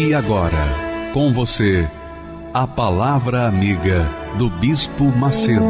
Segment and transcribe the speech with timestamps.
[0.00, 1.84] E agora, com você,
[2.54, 4.06] a Palavra Amiga
[4.38, 5.64] do Bispo Macedo.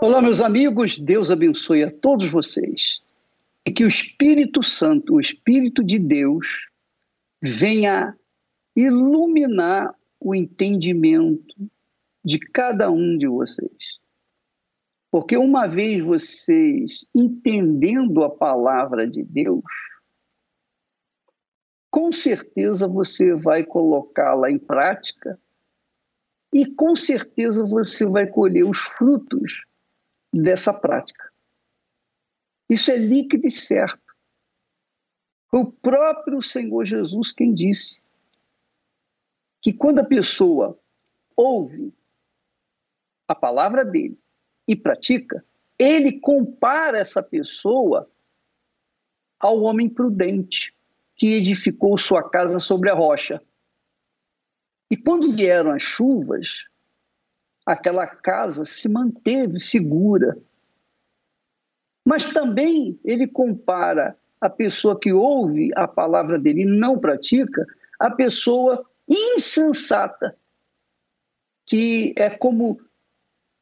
[0.00, 3.00] Olá, meus amigos, Deus abençoe a todos vocês.
[3.64, 6.66] E que o Espírito Santo, o Espírito de Deus,
[7.40, 8.12] venha
[8.74, 11.54] iluminar o entendimento
[12.24, 14.00] de cada um de vocês.
[15.10, 19.64] Porque uma vez vocês entendendo a palavra de Deus,
[21.90, 25.38] com certeza você vai colocá-la em prática
[26.52, 29.64] e com certeza você vai colher os frutos
[30.32, 31.30] dessa prática.
[32.68, 34.14] Isso é líquido e certo.
[35.48, 38.00] Foi o próprio Senhor Jesus quem disse
[39.60, 40.78] que quando a pessoa
[41.36, 41.92] ouve
[43.30, 44.18] a palavra dele
[44.66, 45.44] e pratica,
[45.78, 48.10] ele compara essa pessoa
[49.38, 50.74] ao homem prudente
[51.14, 53.40] que edificou sua casa sobre a rocha.
[54.90, 56.48] E quando vieram as chuvas,
[57.64, 60.36] aquela casa se manteve segura.
[62.04, 67.64] Mas também ele compara a pessoa que ouve a palavra dele e não pratica,
[67.96, 70.36] a pessoa insensata,
[71.64, 72.80] que é como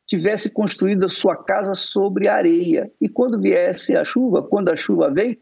[0.09, 2.91] tivesse construído a sua casa sobre areia.
[2.99, 5.39] E quando viesse a chuva, quando a chuva vem,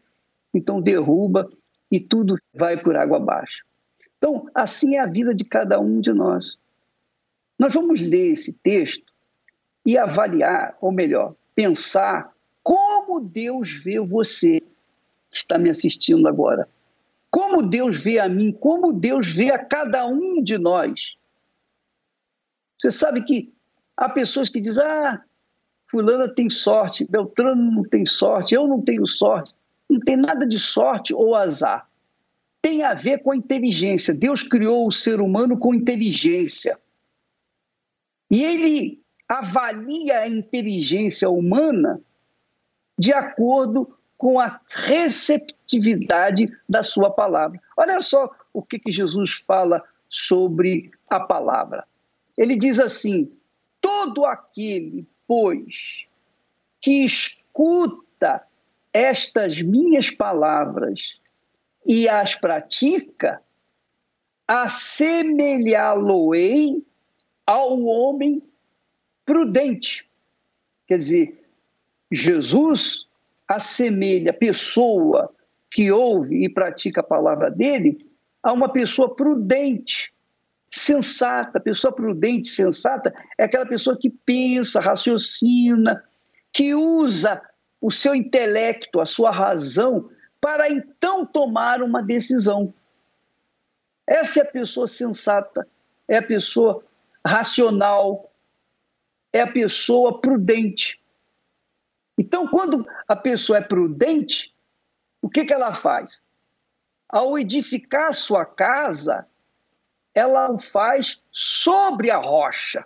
[0.53, 1.49] então derruba
[1.89, 3.65] e tudo vai por água abaixo.
[4.17, 6.57] Então, assim é a vida de cada um de nós.
[7.57, 9.13] Nós vamos ler esse texto
[9.85, 16.67] e avaliar, ou melhor, pensar como Deus vê você que está me assistindo agora.
[17.31, 21.15] Como Deus vê a mim, como Deus vê a cada um de nós.
[22.77, 23.53] Você sabe que
[23.97, 25.21] Há pessoas que dizem: ah,
[25.89, 29.53] Fulana tem sorte, Beltrano não tem sorte, eu não tenho sorte.
[29.89, 31.89] Não tem nada de sorte ou azar.
[32.61, 34.13] Tem a ver com a inteligência.
[34.13, 36.77] Deus criou o ser humano com inteligência.
[38.29, 42.01] E ele avalia a inteligência humana
[42.99, 47.61] de acordo com a receptividade da sua palavra.
[47.77, 51.85] Olha só o que, que Jesus fala sobre a palavra.
[52.37, 53.31] Ele diz assim:
[53.87, 56.05] todo aquele, pois,
[56.81, 58.45] que escuta
[58.91, 61.17] estas minhas palavras
[61.85, 63.41] e as pratica,
[64.45, 66.85] assemelhá-lo-ei
[67.45, 68.43] ao homem
[69.25, 70.05] prudente.
[70.85, 71.49] Quer dizer,
[72.11, 73.07] Jesus
[73.47, 75.33] assemelha a pessoa
[75.71, 78.05] que ouve e pratica a palavra dele
[78.43, 80.13] a uma pessoa prudente,
[80.69, 86.03] sensata, pessoa prudente, sensata, é aquela pessoa que pensa, raciocina,
[86.51, 87.41] que usa
[87.79, 90.09] o seu intelecto, a sua razão,
[90.41, 92.73] para então tomar uma decisão.
[94.05, 95.67] Essa é a pessoa sensata,
[96.07, 96.83] é a pessoa
[97.25, 98.31] racional,
[99.33, 100.99] é a pessoa prudente.
[102.17, 104.53] Então, quando a pessoa é prudente,
[105.21, 106.23] o que, que ela faz?
[107.07, 109.27] Ao edificar sua casa,
[110.17, 112.83] ela o faz sobre a rocha.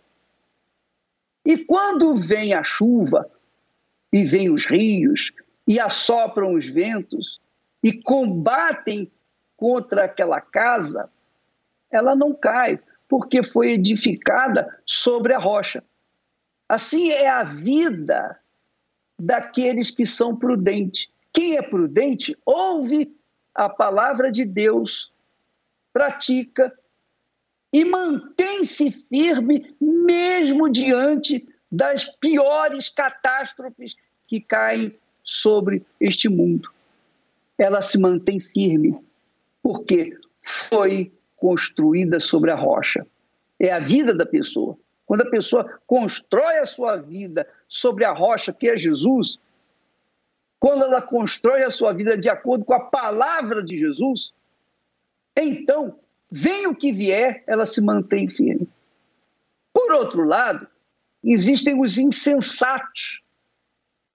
[1.46, 3.32] E quando vem a chuva,
[4.12, 5.32] e vem os rios,
[5.66, 7.40] e assopram os ventos,
[7.82, 9.10] e combatem
[9.56, 11.10] contra aquela casa,
[11.90, 15.82] ela não cai, porque foi edificada sobre a rocha.
[16.68, 18.38] Assim é a vida
[19.18, 21.08] daqueles que são prudentes.
[21.32, 23.10] Quem é prudente ouve
[23.56, 25.14] a palavra de Deus,
[25.94, 26.78] pratica
[27.72, 33.96] e mantém-se firme mesmo diante das piores catástrofes
[34.28, 36.70] que caem sobre este mundo.
[37.58, 39.00] Ela se mantém firme
[39.64, 43.06] porque foi construída sobre a rocha.
[43.60, 44.78] É a vida da pessoa.
[45.06, 49.40] Quando a pessoa constrói a sua vida sobre a rocha que é Jesus,
[50.60, 54.34] quando ela constrói a sua vida de acordo com a palavra de Jesus,
[55.36, 56.00] então
[56.32, 58.70] Vem o que vier, ela se mantém firme.
[59.74, 60.66] Por outro lado,
[61.22, 63.22] existem os insensatos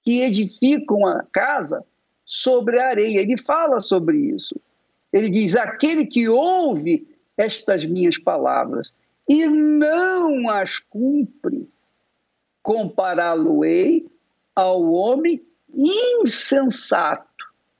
[0.02, 1.84] que edificam a casa
[2.24, 3.20] sobre a areia.
[3.20, 4.58] Ele fala sobre isso.
[5.12, 8.94] Ele diz: aquele que ouve estas minhas palavras
[9.28, 11.68] e não as cumpre,
[12.62, 14.06] compará-lo-ei
[14.54, 17.26] ao homem insensato.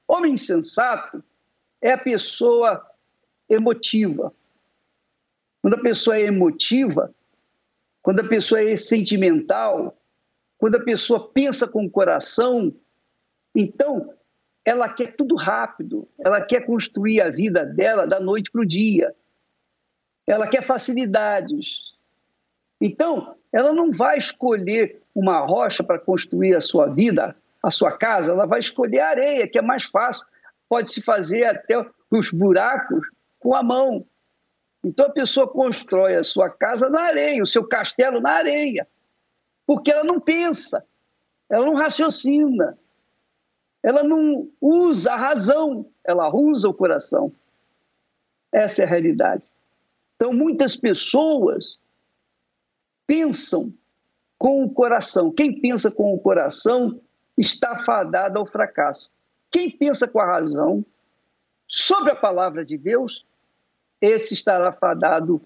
[0.06, 1.24] Homem insensato
[1.80, 2.84] é a pessoa
[3.48, 4.32] emotiva.
[5.62, 7.12] Quando a pessoa é emotiva,
[8.02, 9.96] quando a pessoa é sentimental,
[10.58, 12.72] quando a pessoa pensa com o coração,
[13.54, 14.14] então
[14.64, 19.14] ela quer tudo rápido, ela quer construir a vida dela da noite para o dia,
[20.26, 21.94] ela quer facilidades.
[22.80, 28.32] Então, ela não vai escolher uma rocha para construir a sua vida, a sua casa,
[28.32, 30.24] ela vai escolher areia, que é mais fácil,
[30.68, 31.74] pode se fazer até
[32.10, 33.06] os buracos
[33.46, 34.04] com a mão.
[34.82, 38.88] Então a pessoa constrói a sua casa na areia, o seu castelo na areia,
[39.64, 40.84] porque ela não pensa,
[41.48, 42.76] ela não raciocina,
[43.84, 47.32] ela não usa a razão, ela usa o coração.
[48.50, 49.44] Essa é a realidade.
[50.16, 51.78] Então, muitas pessoas
[53.06, 53.72] pensam
[54.36, 55.30] com o coração.
[55.30, 57.00] Quem pensa com o coração
[57.38, 59.08] está fadado ao fracasso.
[59.52, 60.84] Quem pensa com a razão
[61.68, 63.25] sobre a palavra de Deus,
[64.00, 65.40] esse estará fadado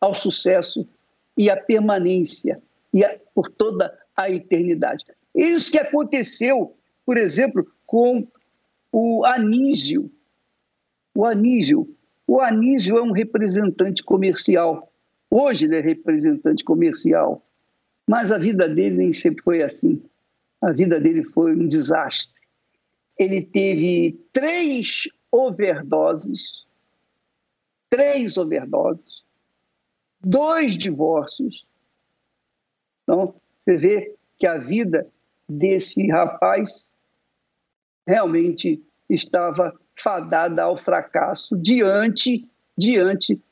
[0.00, 0.86] ao sucesso
[1.36, 2.60] e à permanência
[2.92, 5.04] e a, por toda a eternidade.
[5.34, 6.74] Isso que aconteceu
[7.08, 8.28] por exemplo, com
[8.92, 10.12] o Anísio.
[11.14, 11.88] O Anísio,
[12.26, 14.92] o Anísio é um representante comercial.
[15.30, 17.42] Hoje ele é representante comercial,
[18.06, 20.02] mas a vida dele nem sempre foi assim.
[20.60, 22.42] A vida dele foi um desastre.
[23.18, 26.42] Ele teve três overdoses,
[27.90, 29.22] três overdoses,
[30.20, 31.66] dois divórcios.
[33.02, 35.10] Então, você vê que a vida
[35.48, 36.88] desse rapaz
[38.06, 42.46] realmente estava fadada ao fracasso diante
[42.78, 43.42] diante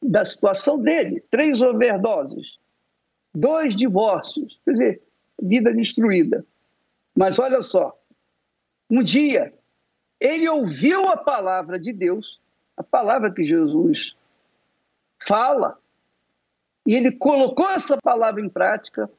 [0.00, 1.20] da situação dele.
[1.28, 2.58] Três overdoses,
[3.34, 5.02] dois divórcios, quer dizer,
[5.42, 6.46] vida destruída.
[7.14, 7.98] Mas olha só,
[8.88, 9.52] um dia
[10.20, 12.40] ele ouviu a palavra de Deus,
[12.76, 14.14] a palavra que Jesus
[15.26, 15.78] fala,
[16.86, 19.10] e ele colocou essa palavra em prática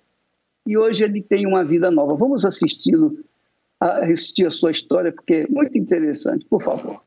[0.65, 2.15] e hoje ele tem uma vida nova.
[2.15, 3.17] Vamos assisti-lo
[3.79, 6.45] assistir a sua história, porque é muito interessante.
[6.45, 7.01] Por favor.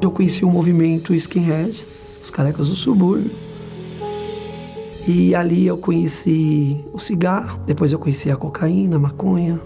[0.00, 1.88] Eu conheci o movimento Skinheads,
[2.22, 3.30] os carecas do subúrbio.
[5.06, 9.58] E ali eu conheci o cigarro, depois eu conheci a cocaína, a maconha.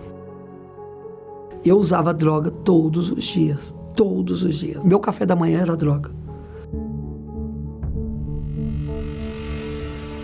[1.65, 4.85] Eu usava droga todos os dias, todos os dias.
[4.85, 6.11] Meu café da manhã era droga.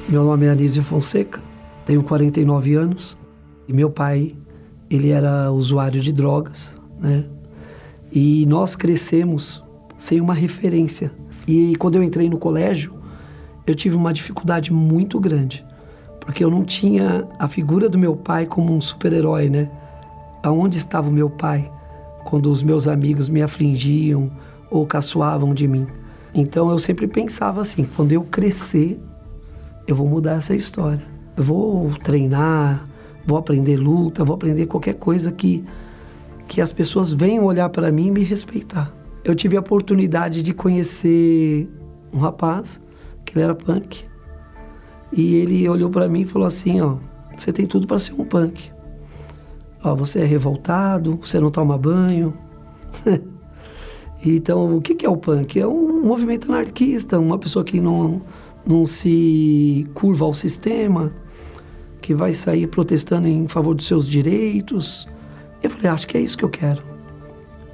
[0.09, 1.41] Meu nome é Anísio Fonseca,
[1.85, 3.17] tenho 49 anos
[3.69, 4.35] e meu pai
[4.91, 7.27] ele era usuário de drogas, né?
[8.11, 9.63] E nós crescemos
[9.99, 11.13] sem uma referência.
[11.47, 12.95] E quando eu entrei no colégio,
[13.67, 15.63] eu tive uma dificuldade muito grande,
[16.21, 19.71] porque eu não tinha a figura do meu pai como um super-herói, né?
[20.43, 21.71] Aonde estava o meu pai
[22.29, 24.31] quando os meus amigos me afligiam
[24.71, 25.87] ou caçoavam de mim?
[26.35, 29.01] Então eu sempre pensava assim: quando eu crescer,
[29.87, 31.03] eu vou mudar essa história.
[31.35, 32.87] Eu vou treinar,
[33.27, 35.65] vou aprender luta, vou aprender qualquer coisa que,
[36.47, 38.93] que as pessoas venham olhar para mim e me respeitar.
[39.25, 41.67] Eu tive a oportunidade de conhecer
[42.13, 42.79] um rapaz,
[43.25, 44.05] que ele era punk,
[45.11, 46.97] e ele olhou para mim e falou assim, ó,
[47.35, 48.71] você tem tudo para ser um punk.
[49.83, 52.35] Você é revoltado, você não toma banho.
[54.25, 55.59] então, o que é o punk?
[55.59, 58.21] É um movimento anarquista, uma pessoa que não,
[58.67, 61.13] não se curva ao sistema,
[62.01, 65.09] que vai sair protestando em favor dos seus direitos.
[65.63, 66.83] Eu falei, acho que é isso que eu quero.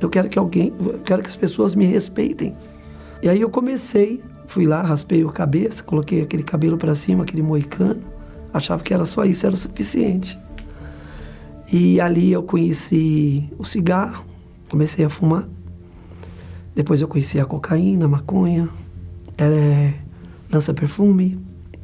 [0.00, 2.54] Eu quero que alguém, eu quero que as pessoas me respeitem.
[3.22, 7.42] E aí eu comecei, fui lá, raspei a cabeça, coloquei aquele cabelo para cima, aquele
[7.42, 8.02] moicano.
[8.52, 10.38] Achava que era só isso, era o suficiente.
[11.76, 14.24] E ali eu conheci o cigarro,
[14.70, 15.48] comecei a fumar.
[16.72, 18.68] Depois eu conheci a cocaína, a maconha,
[19.36, 19.94] é,
[20.48, 21.36] lança-perfume.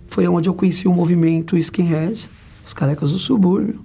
[0.06, 2.30] Foi onde eu conheci o movimento Skinheads,
[2.64, 3.80] os carecas do subúrbio.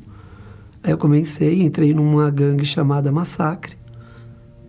[0.84, 3.76] Aí eu comecei, entrei numa gangue chamada Massacre,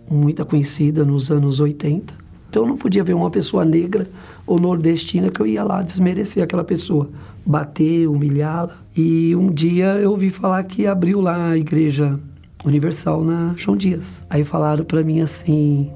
[0.09, 2.15] muito conhecida nos anos 80.
[2.49, 4.09] Então eu não podia ver uma pessoa negra
[4.47, 7.11] ou nordestina que eu ia lá desmerecer aquela pessoa,
[7.45, 8.75] bater, humilhá-la.
[8.97, 12.19] E um dia eu ouvi falar que abriu lá a igreja
[12.65, 14.25] universal na João Dias.
[14.27, 15.91] Aí falaram para mim assim: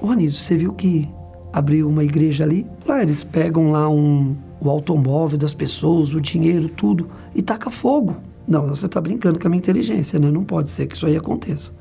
[0.00, 1.10] Ô Anísio, você viu que
[1.52, 2.64] abriu uma igreja ali?
[2.86, 8.14] Lá eles pegam lá um, o automóvel das pessoas, o dinheiro, tudo, e taca fogo.
[8.46, 10.30] Não, você está brincando com a minha inteligência, né?
[10.30, 11.72] Não pode ser que isso aí aconteça.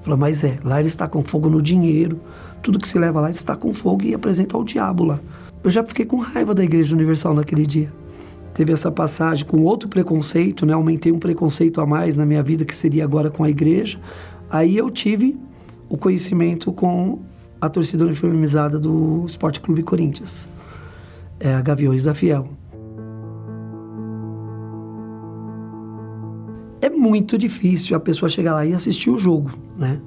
[0.00, 2.18] Falou, mas é, lá ele está com fogo no dinheiro,
[2.62, 5.20] tudo que se leva lá ele está com fogo e apresenta ao diabo lá.
[5.62, 7.99] Eu já fiquei com raiva da Igreja Universal naquele dia.
[8.60, 10.74] Teve essa passagem com outro preconceito, né?
[10.74, 13.98] Aumentei um preconceito a mais na minha vida, que seria agora com a igreja.
[14.50, 15.34] Aí eu tive
[15.88, 17.20] o conhecimento com
[17.58, 20.46] a torcida uniformizada do Esporte Clube Corinthians,
[21.38, 22.50] é a Gaviões da Fiel.
[26.82, 29.98] É muito difícil a pessoa chegar lá e assistir o jogo, né?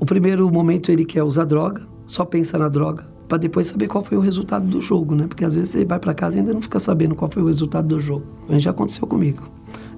[0.00, 4.02] O primeiro momento ele quer usar droga, só pensa na droga, para depois saber qual
[4.02, 5.26] foi o resultado do jogo, né?
[5.26, 7.46] Porque às vezes você vai para casa e ainda não fica sabendo qual foi o
[7.46, 8.24] resultado do jogo.
[8.48, 9.42] Isso já aconteceu comigo.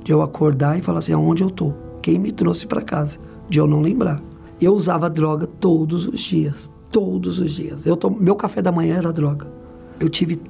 [0.02, 1.72] De eu acordar e falar assim, aonde eu tô?
[2.02, 3.18] Quem me trouxe para casa?
[3.49, 4.20] De eu não lembrar.
[4.60, 7.87] Eu usava droga todos os dias, todos os dias.
[7.87, 7.99] Eu.
[8.18, 9.46] Meu café da manhã era droga.
[10.00, 10.40] Eu tive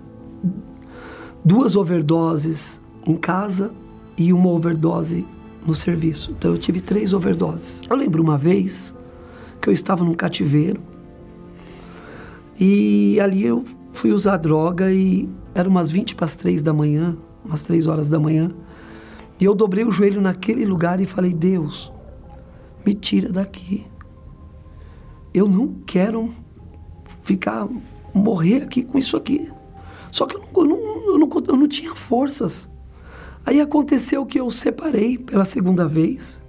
[1.44, 3.70] duas overdoses em casa
[4.16, 5.26] e uma overdose
[5.66, 6.30] no serviço.
[6.36, 7.82] Então eu tive três overdoses.
[7.88, 8.94] Eu lembro uma vez
[9.60, 10.80] que eu estava num cativeiro
[12.60, 17.16] e ali eu fui usar droga e era umas 20 para as 3 da manhã,
[17.44, 18.50] umas 3 horas da manhã.
[19.40, 21.90] E eu dobrei o joelho naquele lugar e falei: Deus,
[22.84, 23.86] me tira daqui
[25.32, 26.32] eu não quero
[27.22, 27.68] ficar,
[28.12, 29.50] morrer aqui com isso aqui.
[30.10, 32.68] Só que eu não, eu não, eu não, eu não tinha forças.
[33.46, 36.42] Aí aconteceu que eu separei pela segunda vez,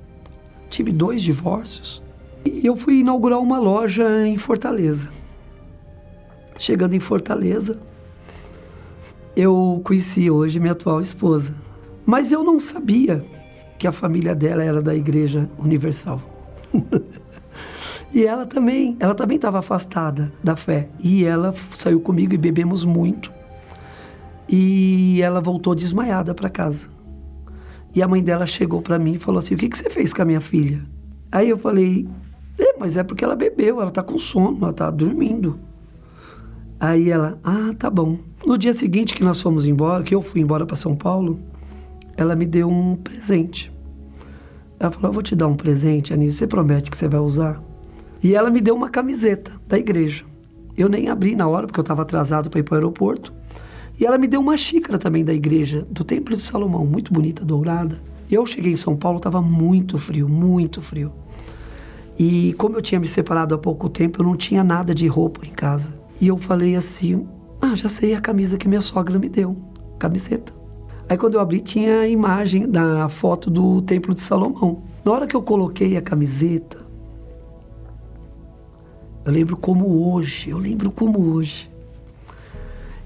[0.70, 2.02] tive dois divórcios,
[2.44, 5.10] e eu fui inaugurar uma loja em Fortaleza.
[6.62, 7.80] Chegando em Fortaleza,
[9.36, 11.56] eu conheci hoje minha atual esposa.
[12.06, 13.26] Mas eu não sabia
[13.80, 16.22] que a família dela era da Igreja Universal.
[18.14, 20.90] E ela também, ela também estava afastada da fé.
[21.00, 23.32] E ela saiu comigo e bebemos muito.
[24.50, 26.88] E ela voltou desmaiada para casa.
[27.96, 30.14] E a mãe dela chegou para mim e falou assim: "O que que você fez
[30.14, 30.82] com a minha filha?"
[31.32, 32.06] Aí eu falei:
[32.60, 35.71] "É, mas é porque ela bebeu, ela tá com sono, ela tá dormindo."
[36.82, 40.42] Aí ela: "Ah, tá bom." No dia seguinte que nós fomos embora, que eu fui
[40.42, 41.40] embora para São Paulo,
[42.18, 43.72] ela me deu um presente.
[44.80, 47.62] Ela falou: "Eu vou te dar um presente, Anísio, você promete que você vai usar?"
[48.24, 50.26] E ela me deu uma camiseta da igreja.
[50.76, 53.32] Eu nem abri na hora, porque eu estava atrasado para ir para o aeroporto.
[54.00, 57.46] E ela me deu uma xícara também da igreja, do Templo de Salomão, muito bonita,
[57.46, 58.02] dourada.
[58.30, 61.12] Eu cheguei em São Paulo, estava muito frio, muito frio.
[62.18, 65.42] E como eu tinha me separado há pouco tempo, eu não tinha nada de roupa
[65.46, 66.01] em casa.
[66.22, 67.28] E eu falei assim:
[67.60, 69.58] ah, já sei a camisa que minha sogra me deu,
[69.98, 70.54] camiseta.
[71.10, 74.84] Aí quando eu abri, tinha a imagem da foto do Templo de Salomão.
[75.04, 76.78] Na hora que eu coloquei a camiseta,
[79.26, 81.70] eu lembro como hoje, eu lembro como hoje.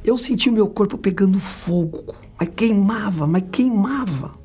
[0.04, 4.36] Eu senti o meu corpo pegando fogo, mas queimava, mas queimava.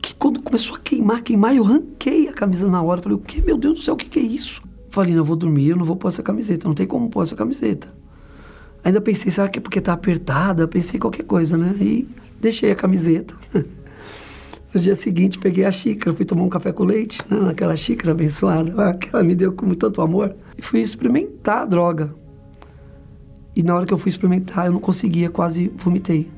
[0.00, 3.00] Que quando começou a queimar, queimar, eu ranquei a camisa na hora.
[3.00, 4.60] Falei, o que, meu Deus do céu, o que, que é isso?
[4.94, 7.34] Falei, não, vou dormir, eu não vou pôr essa camiseta, não tem como pôr essa
[7.34, 7.88] camiseta.
[8.84, 10.68] Ainda pensei, será que é porque tá apertada?
[10.68, 11.74] Pensei qualquer coisa, né?
[11.80, 12.08] E
[12.40, 13.34] deixei a camiseta.
[14.72, 18.10] No dia seguinte, peguei a xícara, fui tomar um café com leite, né, naquela xícara
[18.10, 22.12] abençoada lá, que ela me deu com tanto amor, e fui experimentar a droga.
[23.54, 26.28] E na hora que eu fui experimentar, eu não conseguia, quase vomitei.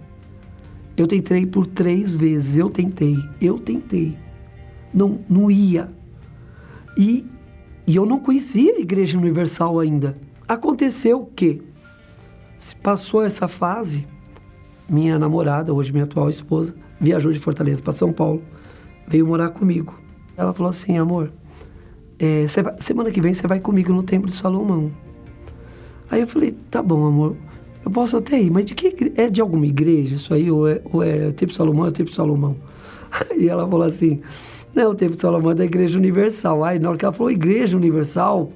[0.99, 4.15] Eu tentei por três vezes, eu tentei, eu tentei.
[4.93, 5.89] Não, não ia.
[6.99, 7.25] E,
[7.87, 10.15] e eu não conhecia a Igreja Universal ainda.
[10.49, 11.63] Aconteceu que,
[12.59, 14.07] se passou essa fase,
[14.89, 18.43] minha namorada, hoje minha atual esposa, viajou de Fortaleza para São Paulo,
[19.07, 19.95] veio morar comigo.
[20.37, 21.33] Ela falou assim, amor,
[22.19, 22.47] é,
[22.81, 24.91] semana que vem você vai comigo no Templo de Salomão.
[26.11, 27.37] Aí eu falei, tá bom, amor,
[27.85, 30.51] eu posso até ir, mas de que é de alguma igreja isso aí?
[30.51, 32.57] Ou é, ou é Templo de Salomão é Templo de Salomão?
[33.31, 34.21] Aí ela falou assim,
[34.77, 36.63] não, o Templo de Salomão é da Igreja Universal.
[36.63, 38.53] Aí na hora que ela falou Igreja Universal,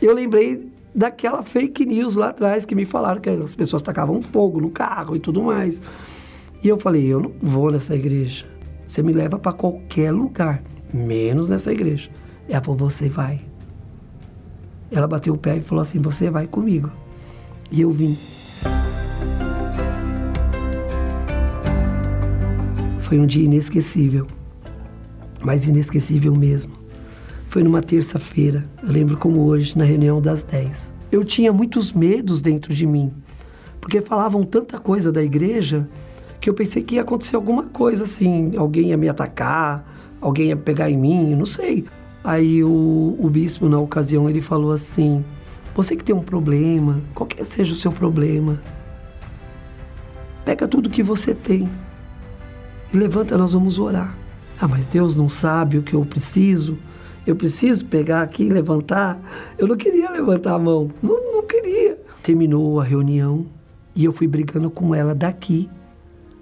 [0.00, 4.60] eu lembrei daquela fake news lá atrás que me falaram que as pessoas tacavam fogo
[4.60, 5.82] no carro e tudo mais.
[6.62, 8.46] E eu falei, eu não vou nessa igreja.
[8.86, 10.62] Você me leva para qualquer lugar,
[10.94, 12.08] menos nessa igreja.
[12.48, 13.40] Ela falou, você vai.
[14.92, 16.88] Ela bateu o pé e falou assim, você vai comigo.
[17.72, 18.16] E eu vim.
[23.00, 24.26] Foi um dia inesquecível,
[25.40, 26.72] mas inesquecível mesmo.
[27.48, 30.92] Foi numa terça-feira, eu lembro como hoje, na reunião das 10.
[31.10, 33.12] Eu tinha muitos medos dentro de mim,
[33.80, 35.88] porque falavam tanta coisa da igreja
[36.40, 39.84] que eu pensei que ia acontecer alguma coisa assim, alguém ia me atacar,
[40.20, 41.86] alguém ia pegar em mim, não sei.
[42.22, 45.24] Aí o, o bispo, na ocasião, ele falou assim:
[45.74, 48.60] Você que tem um problema, qualquer seja o seu problema,
[50.48, 51.68] Pega tudo que você tem
[52.90, 54.16] e levanta, nós vamos orar.
[54.60, 56.78] Ah, mas Deus não sabe o que eu preciso.
[57.26, 59.20] Eu preciso pegar aqui e levantar.
[59.58, 60.90] Eu não queria levantar a mão.
[61.02, 61.98] Não, não queria.
[62.22, 63.46] Terminou a reunião
[63.94, 65.68] e eu fui brigando com ela daqui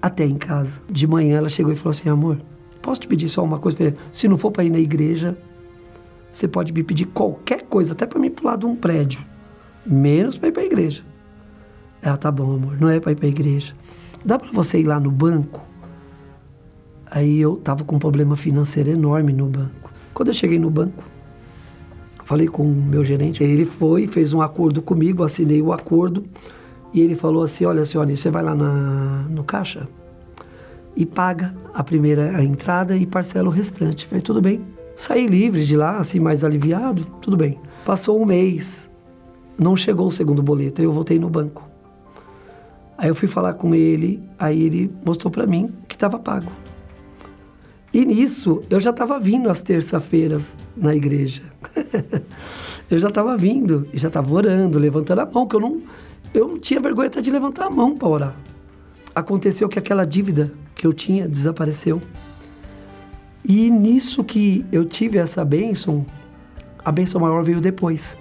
[0.00, 0.80] até em casa.
[0.88, 2.38] De manhã ela chegou e falou assim: amor,
[2.80, 3.94] posso te pedir só uma coisa?
[4.12, 5.36] Se não for para ir na igreja,
[6.32, 9.20] você pode me pedir qualquer coisa, até para me pular de um prédio,
[9.84, 11.02] menos para ir para a igreja.
[12.02, 13.74] Ela, tá bom, amor, não é para ir para a igreja.
[14.24, 15.62] Dá para você ir lá no banco?
[17.16, 19.90] Aí eu tava com um problema financeiro enorme no banco.
[20.12, 21.02] Quando eu cheguei no banco,
[22.26, 26.24] falei com o meu gerente, ele foi, fez um acordo comigo, assinei o acordo
[26.92, 29.88] e ele falou assim: Olha, senhora, você vai lá na, no caixa
[30.94, 34.06] e paga a primeira a entrada e parcela o restante.
[34.06, 34.60] Falei, tudo bem.
[34.94, 37.58] Saí livre de lá, assim, mais aliviado, tudo bem.
[37.86, 38.90] Passou um mês,
[39.58, 41.66] não chegou o segundo boleto, eu voltei no banco.
[42.98, 46.52] Aí eu fui falar com ele, aí ele mostrou para mim que estava pago.
[47.96, 51.40] E nisso, eu já estava vindo às terça-feiras na igreja.
[52.90, 55.80] eu já estava vindo, já estava orando, levantando a mão, que eu não,
[56.34, 58.36] eu não tinha vergonha até de levantar a mão para orar.
[59.14, 61.98] Aconteceu que aquela dívida que eu tinha desapareceu.
[63.42, 66.04] E nisso que eu tive essa bênção,
[66.84, 68.14] a bênção maior veio depois.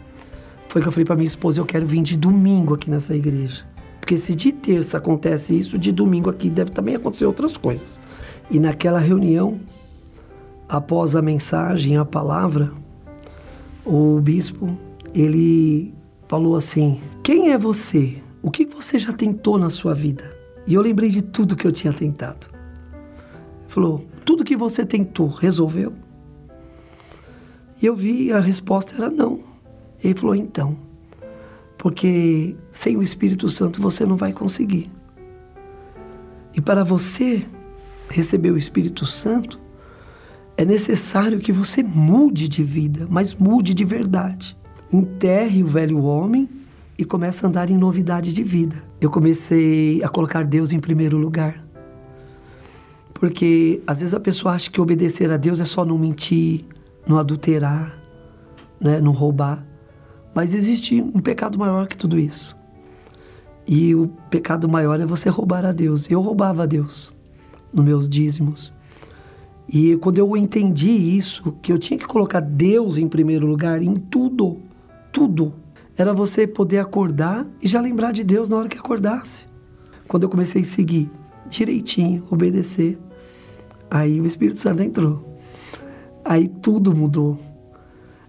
[0.70, 3.66] Foi que eu falei para minha esposa: eu quero vir de domingo aqui nessa igreja.
[4.00, 8.00] Porque se de terça acontece isso, de domingo aqui deve também acontecer outras coisas.
[8.50, 9.60] E naquela reunião,
[10.70, 12.72] após a mensagem, a palavra,
[13.86, 14.78] o bispo,
[15.14, 15.94] ele
[16.28, 18.22] falou assim: Quem é você?
[18.42, 20.36] O que você já tentou na sua vida?
[20.68, 22.48] E eu lembrei de tudo que eu tinha tentado.
[22.52, 25.94] Ele falou: tudo que você tentou, resolveu?
[27.82, 29.40] E eu vi a resposta era não.
[30.04, 30.76] Ele falou: então,
[31.78, 34.90] porque sem o Espírito Santo você não vai conseguir.
[36.54, 37.46] E para você
[38.10, 39.60] receber o Espírito Santo,
[40.58, 44.58] é necessário que você mude de vida, mas mude de verdade.
[44.92, 46.48] Enterre o velho homem
[46.98, 48.76] e comece a andar em novidade de vida.
[49.02, 51.62] Eu comecei a colocar Deus em primeiro lugar.
[53.14, 56.66] Porque às vezes a pessoa acha que obedecer a Deus é só não mentir,
[57.06, 58.00] não adulterar,
[58.80, 59.66] né, não roubar.
[60.34, 62.56] Mas existe um pecado maior que tudo isso.
[63.68, 66.10] E o pecado maior é você roubar a Deus.
[66.10, 67.15] Eu roubava a Deus
[67.76, 68.74] nos meus dízimos.
[69.68, 73.96] E quando eu entendi isso, que eu tinha que colocar Deus em primeiro lugar em
[73.96, 74.58] tudo,
[75.12, 75.54] tudo,
[75.98, 79.46] era você poder acordar e já lembrar de Deus na hora que acordasse.
[80.08, 81.10] Quando eu comecei a seguir
[81.50, 82.98] direitinho, obedecer.
[83.90, 85.40] Aí o Espírito Santo entrou.
[86.24, 87.40] Aí tudo mudou.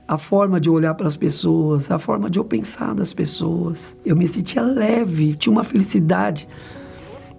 [0.06, 3.96] A forma de olhar para as pessoas, a forma de eu pensar das pessoas.
[4.04, 6.48] Eu me sentia leve, tinha uma felicidade.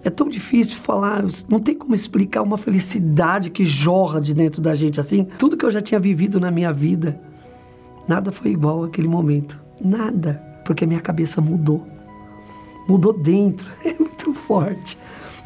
[0.04, 4.74] É tão difícil falar, não tem como explicar uma felicidade que jorra de dentro da
[4.74, 5.24] gente assim.
[5.38, 7.20] Tudo que eu já tinha vivido na minha vida,
[8.06, 9.60] nada foi igual àquele momento.
[9.84, 11.86] Nada, porque a minha cabeça mudou.
[12.88, 14.96] Mudou dentro, é muito forte.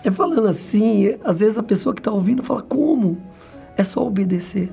[0.04, 3.18] É falando assim, às vezes a pessoa que está ouvindo fala: como?
[3.76, 4.70] É só obedecer.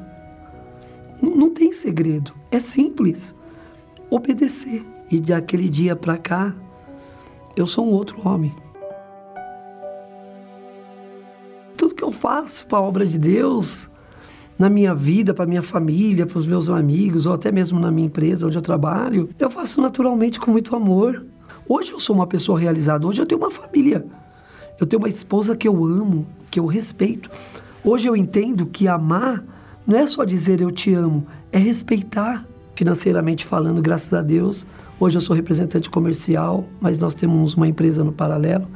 [1.21, 3.35] Não, não tem segredo, é simples.
[4.09, 4.85] Obedecer.
[5.11, 6.53] E de aquele dia para cá,
[7.55, 8.53] eu sou um outro homem.
[11.89, 13.89] Tudo que eu faço para a obra de Deus,
[14.59, 18.05] na minha vida, para minha família, para os meus amigos, ou até mesmo na minha
[18.05, 21.25] empresa onde eu trabalho, eu faço naturalmente com muito amor.
[21.67, 24.05] Hoje eu sou uma pessoa realizada, hoje eu tenho uma família.
[24.79, 27.27] Eu tenho uma esposa que eu amo, que eu respeito.
[27.83, 29.43] Hoje eu entendo que amar
[29.87, 32.45] não é só dizer eu te amo, é respeitar.
[32.75, 34.63] Financeiramente falando, graças a Deus,
[34.99, 38.67] hoje eu sou representante comercial, mas nós temos uma empresa no paralelo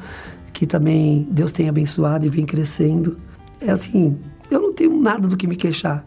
[0.63, 3.17] que também Deus tem abençoado e vem crescendo.
[3.59, 4.17] É assim,
[4.49, 6.05] eu não tenho nada do que me queixar.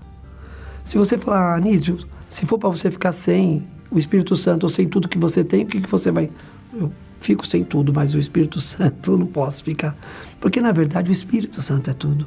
[0.82, 1.98] Se você falar, ah, Nídio,
[2.30, 5.64] se for para você ficar sem o Espírito Santo ou sem tudo que você tem,
[5.64, 6.30] o que, que você vai.
[6.72, 6.90] Eu
[7.20, 9.94] fico sem tudo, mas o Espírito Santo eu não posso ficar.
[10.40, 12.26] Porque na verdade o Espírito Santo é tudo.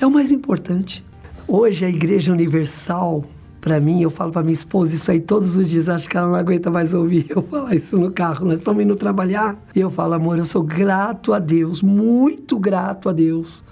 [0.00, 1.04] É o mais importante.
[1.46, 3.24] Hoje a Igreja Universal,
[3.60, 6.28] para mim, eu falo para minha esposa isso aí todos os dias, acho que ela
[6.28, 8.46] não aguenta mais ouvir eu falar isso no carro.
[8.46, 13.08] Nós estamos indo trabalhar e eu falo, amor, eu sou grato a Deus, muito grato
[13.08, 13.62] a Deus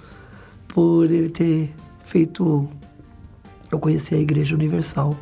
[0.69, 1.75] por Ele ter
[2.05, 2.69] feito
[3.71, 5.15] eu conheci a Igreja Universal,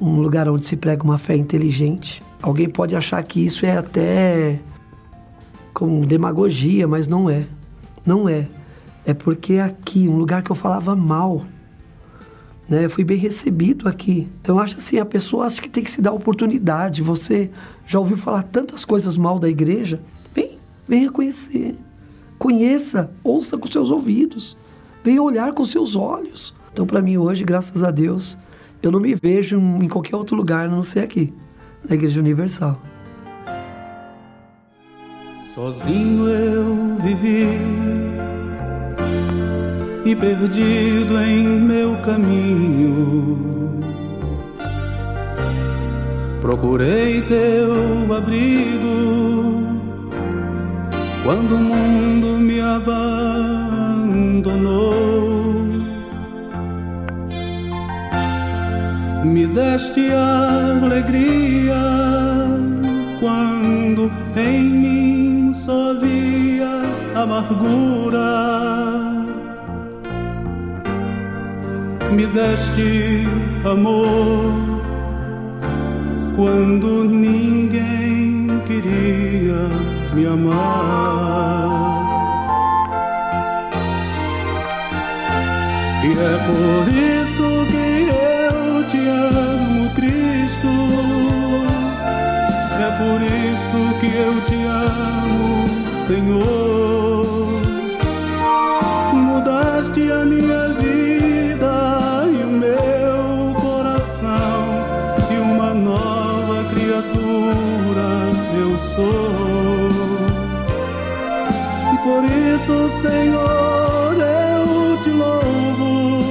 [0.00, 4.60] um lugar onde se prega uma fé inteligente, Alguém pode achar que isso é até
[5.72, 7.46] como demagogia, mas não é.
[8.04, 8.46] Não é.
[9.06, 11.42] É porque aqui, um lugar que eu falava mal,
[12.68, 12.88] né?
[12.88, 14.28] Fui bem recebido aqui.
[14.40, 17.02] Então acho assim, a pessoa acha que tem que se dar oportunidade.
[17.02, 17.50] Você
[17.86, 20.00] já ouviu falar tantas coisas mal da igreja?
[20.34, 21.76] Vem, venha conhecer.
[22.38, 24.56] Conheça, ouça com seus ouvidos,
[25.02, 26.54] venha olhar com seus olhos.
[26.72, 28.36] Então, para mim hoje, graças a Deus,
[28.82, 31.32] eu não me vejo em qualquer outro lugar, a não ser aqui,
[31.88, 32.82] na Igreja Universal.
[35.54, 37.46] Sozinho eu vivi
[40.04, 43.82] e perdido em meu caminho.
[46.40, 49.62] Procurei teu abrigo
[51.24, 52.94] quando o mundo me abandonou.
[59.24, 60.12] Me deste
[60.82, 61.74] alegria
[63.20, 66.82] quando em mim só havia
[67.14, 68.53] amargura.
[72.24, 73.28] Me deste
[73.70, 74.80] amor
[76.34, 79.68] quando ninguém queria
[80.14, 80.54] me amar.
[86.02, 90.72] E é por isso que eu te amo, Cristo.
[92.80, 95.68] É por isso que eu te amo,
[96.06, 97.26] Senhor.
[99.12, 100.63] Mudaste a minha
[112.64, 116.24] isso, Senhor, eu te louvo,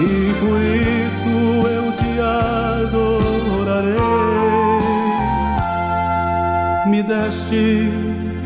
[0.00, 1.34] e por isso
[1.66, 2.20] eu te
[2.84, 3.96] adorarei.
[6.86, 7.90] Me deste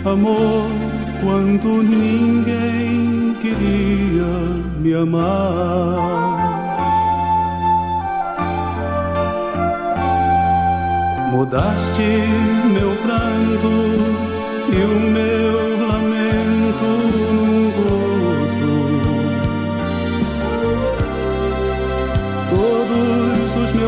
[0.04, 0.70] amor
[1.20, 4.32] quando ninguém queria
[4.78, 6.46] me amar.
[11.32, 12.09] Mudaste
[12.72, 13.68] meu pranto
[14.72, 15.65] e o meu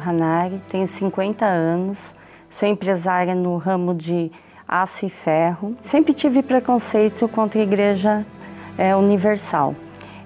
[0.05, 2.15] Hanari, tenho 50 anos,
[2.49, 4.31] sou empresária no ramo de
[4.67, 5.75] aço e ferro.
[5.81, 8.25] Sempre tive preconceito contra a Igreja
[8.77, 9.75] é, Universal.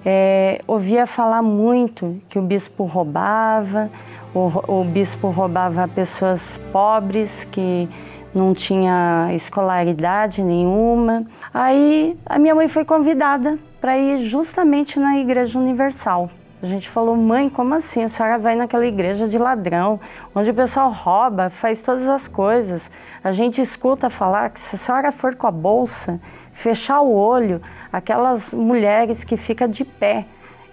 [0.04, 3.90] É, ouvia falar muito que o bispo roubava,
[4.34, 7.88] o, o bispo roubava pessoas pobres que
[8.34, 11.26] não tinha escolaridade nenhuma.
[11.52, 16.30] Aí a minha mãe foi convidada para ir justamente na Igreja Universal.
[16.62, 18.04] A gente falou, mãe, como assim?
[18.04, 19.98] A senhora vai naquela igreja de ladrão,
[20.34, 22.90] onde o pessoal rouba, faz todas as coisas.
[23.24, 26.20] A gente escuta falar que se a senhora for com a bolsa,
[26.52, 30.26] fechar o olho, aquelas mulheres que ficam de pé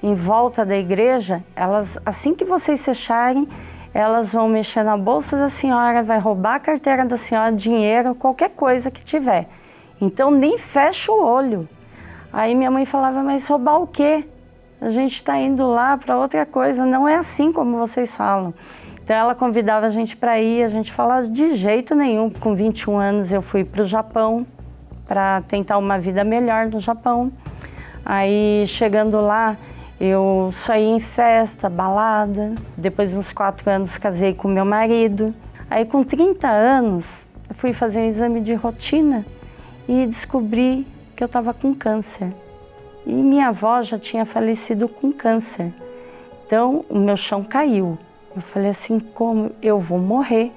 [0.03, 3.47] em volta da igreja, elas, assim que vocês fecharem,
[3.93, 8.49] elas vão mexer na bolsa da senhora, vai roubar a carteira da senhora, dinheiro, qualquer
[8.49, 9.47] coisa que tiver.
[10.01, 11.67] Então nem fecha o olho.
[12.31, 14.27] Aí minha mãe falava, mas roubar o quê?
[14.79, 18.53] A gente está indo lá para outra coisa, não é assim como vocês falam.
[19.03, 22.29] Então ela convidava a gente para ir, a gente falava de jeito nenhum.
[22.29, 24.45] Com 21 anos eu fui para o Japão
[25.07, 27.31] para tentar uma vida melhor no Japão.
[28.05, 29.57] Aí chegando lá,
[29.99, 32.53] eu saí em festa, balada.
[32.77, 35.33] Depois de uns quatro anos casei com meu marido.
[35.71, 39.25] Aí com 30 anos, fui fazer um exame de rotina
[39.87, 40.85] e descobri
[41.15, 42.29] que eu estava com câncer.
[43.07, 45.73] E minha avó já tinha falecido com câncer.
[46.45, 47.97] Então, o meu chão caiu.
[48.35, 50.51] Eu falei assim: como eu vou morrer?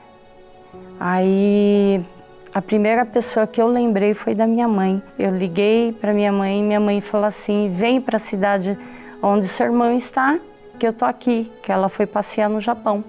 [0.99, 2.03] Aí,
[2.53, 5.01] a primeira pessoa que eu lembrei foi da minha mãe.
[5.17, 8.77] Eu liguei para minha mãe e minha mãe falou assim: vem para a cidade
[9.23, 10.41] onde seu irmão está,
[10.77, 11.53] que eu tô aqui.
[11.63, 13.05] Que ela foi passear no Japão.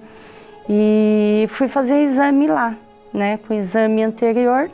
[0.69, 2.77] E fui fazer exame lá,
[3.11, 4.69] né, com exame anterior.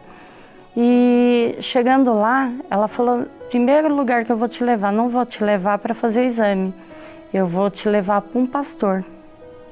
[0.75, 5.43] E chegando lá, ela falou: primeiro lugar que eu vou te levar, não vou te
[5.43, 6.73] levar para fazer o exame,
[7.33, 9.03] eu vou te levar para um pastor.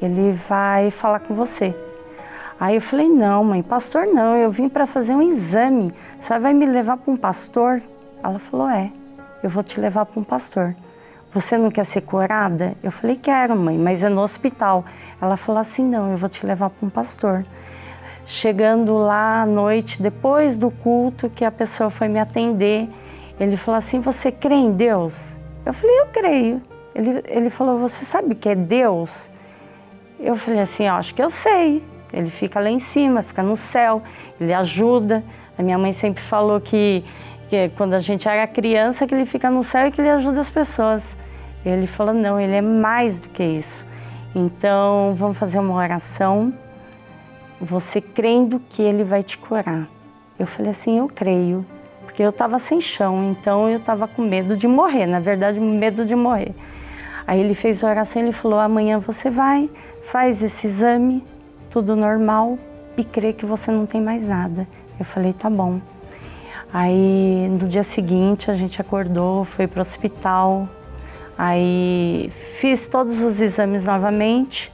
[0.01, 1.75] Ele vai falar com você.
[2.59, 6.53] Aí eu falei: não, mãe, pastor não, eu vim para fazer um exame, só vai
[6.53, 7.81] me levar para um pastor?
[8.23, 8.91] Ela falou: é,
[9.43, 10.73] eu vou te levar para um pastor.
[11.31, 12.75] Você não quer ser curada?
[12.81, 14.85] Eu falei: quero, mãe, mas é no hospital.
[15.21, 17.43] Ela falou assim: não, eu vou te levar para um pastor.
[18.25, 22.87] Chegando lá à noite, depois do culto, que a pessoa foi me atender,
[23.39, 25.39] ele falou assim: Você crê em Deus?
[25.65, 26.61] Eu falei: Eu creio.
[26.93, 29.29] Ele, ele falou: Você sabe que é Deus?
[30.19, 31.83] Eu falei assim: Acho que eu sei.
[32.13, 34.01] Ele fica lá em cima, fica no céu,
[34.39, 35.23] ele ajuda.
[35.57, 37.03] A minha mãe sempre falou que,
[37.49, 40.39] que quando a gente era criança, que ele fica no céu e que ele ajuda
[40.41, 41.17] as pessoas.
[41.65, 43.85] Ele falou: Não, ele é mais do que isso.
[44.33, 46.53] Então, vamos fazer uma oração
[47.59, 49.87] você crendo que ele vai te curar.
[50.37, 51.65] Eu falei assim, eu creio,
[52.15, 56.05] porque eu estava sem chão, então eu estava com medo de morrer, na verdade, medo
[56.05, 56.55] de morrer.
[57.27, 59.69] Aí ele fez a oração, ele falou: amanhã você vai,
[60.01, 61.21] faz esse exame,
[61.69, 62.57] tudo normal,
[62.95, 64.65] e crê que você não tem mais nada.
[64.97, 65.81] Eu falei: tá bom.
[66.71, 70.69] Aí no dia seguinte a gente acordou, foi para o hospital,
[71.37, 74.71] aí fiz todos os exames novamente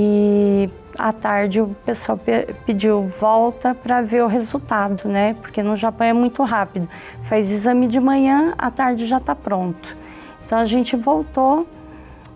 [0.00, 2.20] e à tarde o pessoal
[2.64, 5.34] pediu volta para ver o resultado, né?
[5.40, 6.88] Porque no Japão é muito rápido.
[7.24, 9.96] Faz exame de manhã, à tarde já está pronto.
[10.44, 11.66] Então a gente voltou,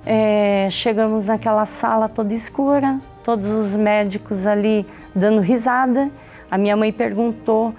[0.04, 6.10] é, chegamos naquela sala toda escura, todos os médicos ali dando risada.
[6.50, 7.72] A minha mãe perguntou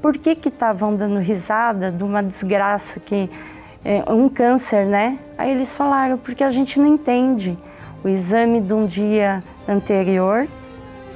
[0.00, 3.28] por que que estavam dando risada de uma desgraça que
[3.84, 5.18] é um câncer, né?
[5.36, 7.56] Aí eles falaram porque a gente não entende
[8.06, 10.46] o exame de um dia anterior,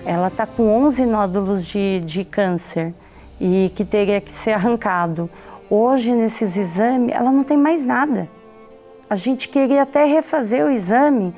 [0.05, 2.93] ela está com 11 nódulos de, de câncer
[3.41, 5.31] e que teria que ser arrancado.
[5.71, 8.29] Hoje, nesses exames, ela não tem mais nada.
[9.09, 11.33] A gente queria até refazer o exame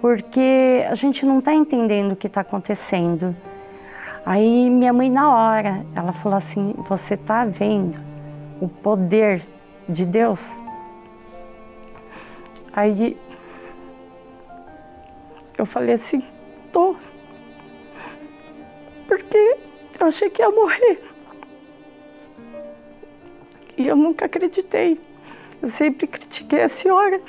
[0.00, 3.36] porque a gente não está entendendo o que está acontecendo.
[4.24, 7.98] Aí minha mãe, na hora, ela falou assim: Você está vendo
[8.60, 9.42] o poder
[9.88, 10.62] de Deus?
[12.72, 13.16] Aí
[15.62, 16.20] eu falei assim,
[16.72, 16.96] tô.
[19.06, 19.56] Porque
[20.00, 21.00] eu achei que ia morrer.
[23.76, 25.00] E eu nunca acreditei.
[25.62, 27.22] Eu sempre critiquei a senhora.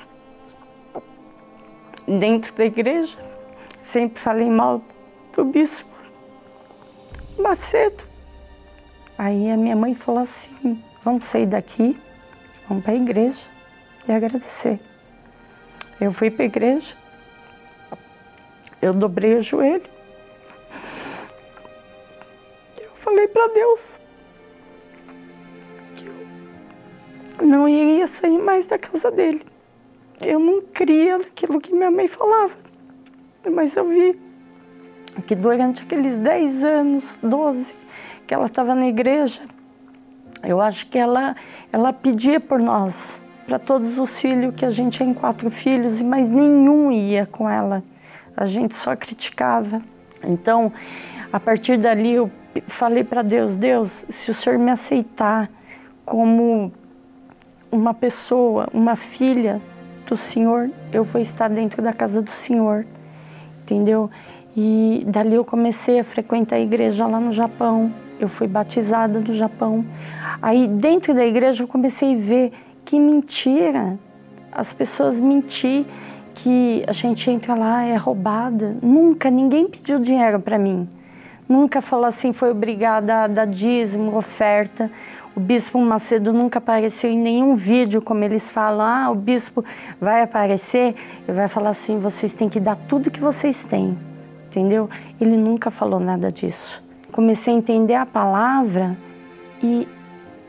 [2.07, 3.17] Dentro da igreja,
[3.79, 4.81] sempre falei mal
[5.31, 5.93] do bispo
[7.37, 8.03] Macedo.
[9.15, 11.99] Aí a minha mãe falou assim: vamos sair daqui,
[12.67, 13.45] vamos para a igreja
[14.07, 14.79] e agradecer.
[16.01, 16.95] Eu fui para a igreja,
[18.83, 19.89] eu dobrei o joelho.
[22.81, 24.01] Eu falei para Deus
[25.95, 26.05] que
[27.39, 29.41] eu não iria sair mais da casa dele.
[30.21, 32.53] Eu não cria naquilo que minha mãe falava,
[33.49, 34.19] mas eu vi
[35.27, 37.75] que durante aqueles 10 anos, 12,
[38.27, 39.43] que ela estava na igreja,
[40.45, 41.37] eu acho que ela,
[41.71, 46.29] ela pedia por nós, para todos os filhos, que a gente tem quatro filhos, mas
[46.29, 47.81] nenhum ia com ela
[48.35, 49.81] a gente só criticava.
[50.23, 50.71] Então,
[51.31, 52.31] a partir dali eu
[52.67, 55.49] falei para Deus: Deus, se o Senhor me aceitar
[56.05, 56.71] como
[57.71, 59.61] uma pessoa, uma filha
[60.05, 62.85] do Senhor, eu vou estar dentro da casa do Senhor,
[63.61, 64.09] entendeu?
[64.55, 67.91] E dali eu comecei a frequentar a igreja lá no Japão.
[68.19, 69.85] Eu fui batizada no Japão.
[70.41, 72.53] Aí dentro da igreja eu comecei a ver
[72.85, 73.97] que mentira,
[74.51, 75.85] as pessoas mentir
[76.33, 78.77] que a gente entra lá é roubada.
[78.81, 80.87] Nunca ninguém pediu dinheiro para mim.
[81.47, 84.89] Nunca falou assim, foi obrigada a dar dízimo, oferta.
[85.35, 88.85] O bispo Macedo nunca apareceu em nenhum vídeo, como eles falam.
[88.85, 89.63] Ah, o bispo
[89.99, 90.95] vai aparecer
[91.27, 93.97] e vai falar assim: vocês têm que dar tudo que vocês têm.
[94.45, 94.87] Entendeu?
[95.19, 96.83] Ele nunca falou nada disso.
[97.11, 98.95] Comecei a entender a palavra
[99.61, 99.87] e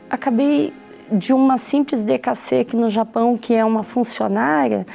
[0.09, 0.71] acabei
[1.11, 4.85] de uma simples DKC aqui no Japão, que é uma funcionária,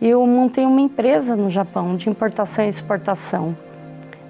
[0.00, 3.56] eu montei uma empresa no Japão de importação e exportação.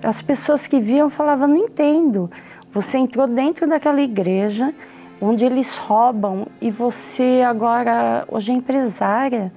[0.02, 2.30] As pessoas que viam falavam, não entendo,
[2.72, 4.72] Você entrou dentro daquela igreja
[5.20, 9.52] onde eles roubam e você agora hoje é empresária.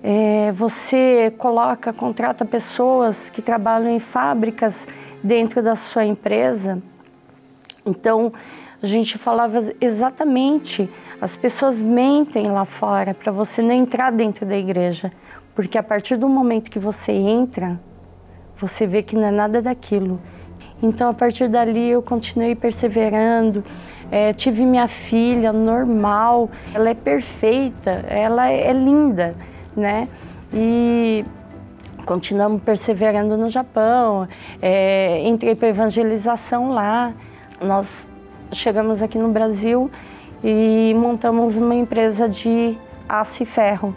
[0.00, 4.86] É, você coloca, contrata pessoas que trabalham em fábricas
[5.22, 6.80] dentro da sua empresa.
[7.84, 8.32] Então,
[8.82, 14.56] a gente falava exatamente, as pessoas mentem lá fora para você não entrar dentro da
[14.56, 15.10] igreja,
[15.54, 17.80] porque a partir do momento que você entra,
[18.54, 20.20] você vê que não é nada daquilo.
[20.82, 23.64] Então, a partir dali, eu continuei perseverando.
[24.10, 29.34] É, tive minha filha normal, ela é perfeita, ela é linda,
[29.74, 30.08] né?
[30.52, 31.24] E
[32.04, 34.28] continuamos perseverando no Japão.
[34.60, 37.14] É, entrei para evangelização lá.
[37.60, 38.08] Nós
[38.52, 39.90] chegamos aqui no Brasil
[40.42, 42.76] e montamos uma empresa de
[43.08, 43.94] aço e ferro.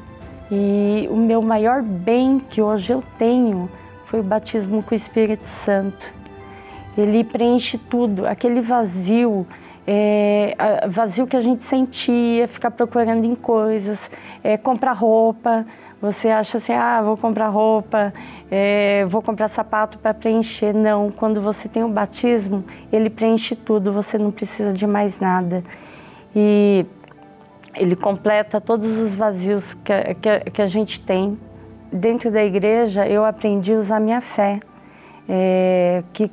[0.52, 3.70] E o meu maior bem que hoje eu tenho
[4.06, 6.16] foi o batismo com o Espírito Santo.
[6.98, 9.46] Ele preenche tudo, aquele vazio,
[9.86, 10.56] é,
[10.88, 14.10] vazio que a gente sentia, ficar procurando em coisas,
[14.44, 15.66] é, comprar roupa.
[16.02, 18.14] Você acha assim, ah, vou comprar roupa,
[18.50, 20.74] é, vou comprar sapato para preencher.
[20.74, 25.64] Não, quando você tem o batismo, ele preenche tudo, você não precisa de mais nada.
[26.34, 26.86] E
[27.76, 31.38] ele completa todos os vazios que, que, que a gente tem
[31.92, 34.60] dentro da igreja eu aprendi a usar minha fé,
[35.28, 36.32] é, que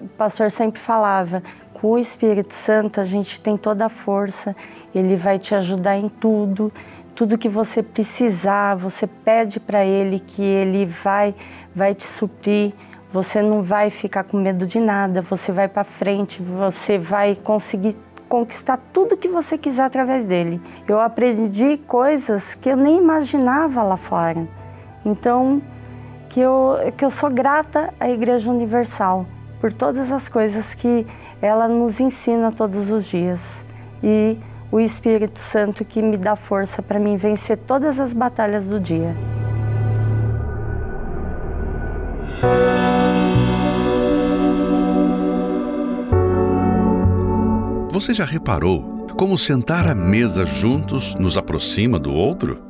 [0.00, 1.42] o pastor sempre falava,
[1.80, 4.54] com o Espírito Santo a gente tem toda a força,
[4.94, 6.70] ele vai te ajudar em tudo,
[7.14, 11.34] tudo que você precisar, você pede para ele que ele vai,
[11.74, 12.72] vai te suprir.
[13.12, 17.96] Você não vai ficar com medo de nada, você vai para frente, você vai conseguir
[18.28, 20.62] conquistar tudo que você quiser através dele.
[20.86, 24.46] Eu aprendi coisas que eu nem imaginava lá fora.
[25.04, 25.60] Então,
[26.28, 29.26] que eu, que eu sou grata à Igreja Universal
[29.60, 31.04] por todas as coisas que
[31.40, 33.64] ela nos ensina todos os dias.
[34.02, 34.38] E
[34.70, 39.14] o Espírito Santo que me dá força para mim vencer todas as batalhas do dia.
[47.90, 52.62] Você já reparou como sentar à mesa juntos nos aproxima do outro?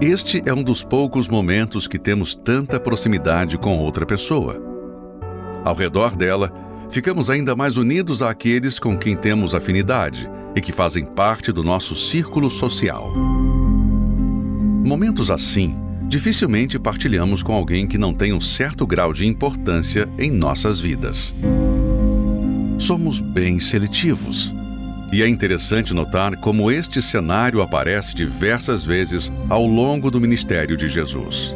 [0.00, 4.60] Este é um dos poucos momentos que temos tanta proximidade com outra pessoa.
[5.64, 6.50] Ao redor dela,
[6.90, 11.94] ficamos ainda mais unidos àqueles com quem temos afinidade e que fazem parte do nosso
[11.94, 13.12] círculo social.
[14.84, 15.76] Momentos assim,
[16.08, 21.34] dificilmente partilhamos com alguém que não tem um certo grau de importância em nossas vidas.
[22.78, 24.54] Somos bem seletivos
[25.12, 30.88] e é interessante notar como este cenário aparece diversas vezes ao longo do ministério de
[30.88, 31.54] Jesus.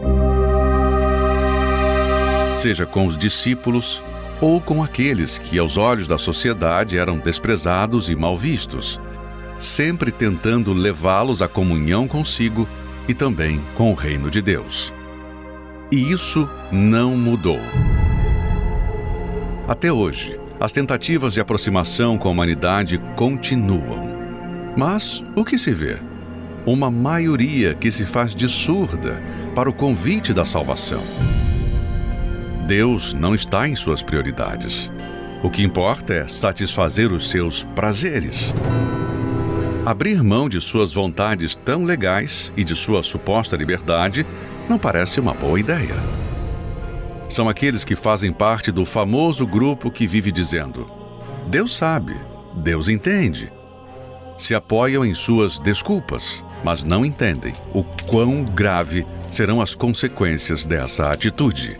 [2.56, 4.02] Seja com os discípulos
[4.40, 8.98] ou com aqueles que, aos olhos da sociedade, eram desprezados e mal vistos,
[9.58, 12.66] sempre tentando levá-los à comunhão consigo
[13.06, 14.92] e também com o reino de Deus.
[15.92, 17.58] E isso não mudou.
[19.68, 24.08] Até hoje, as tentativas de aproximação com a humanidade continuam.
[24.76, 25.98] Mas o que se vê?
[26.64, 29.22] Uma maioria que se faz de surda
[29.54, 31.02] para o convite da salvação.
[32.70, 34.92] Deus não está em suas prioridades.
[35.42, 38.54] O que importa é satisfazer os seus prazeres.
[39.84, 44.24] Abrir mão de suas vontades tão legais e de sua suposta liberdade
[44.68, 45.96] não parece uma boa ideia
[47.28, 50.90] são aqueles que fazem parte do famoso grupo que vive dizendo:
[51.46, 52.16] Deus sabe,
[52.56, 53.52] Deus entende.
[54.36, 61.08] Se apoiam em suas desculpas, mas não entendem o quão grave serão as consequências dessa
[61.08, 61.78] atitude.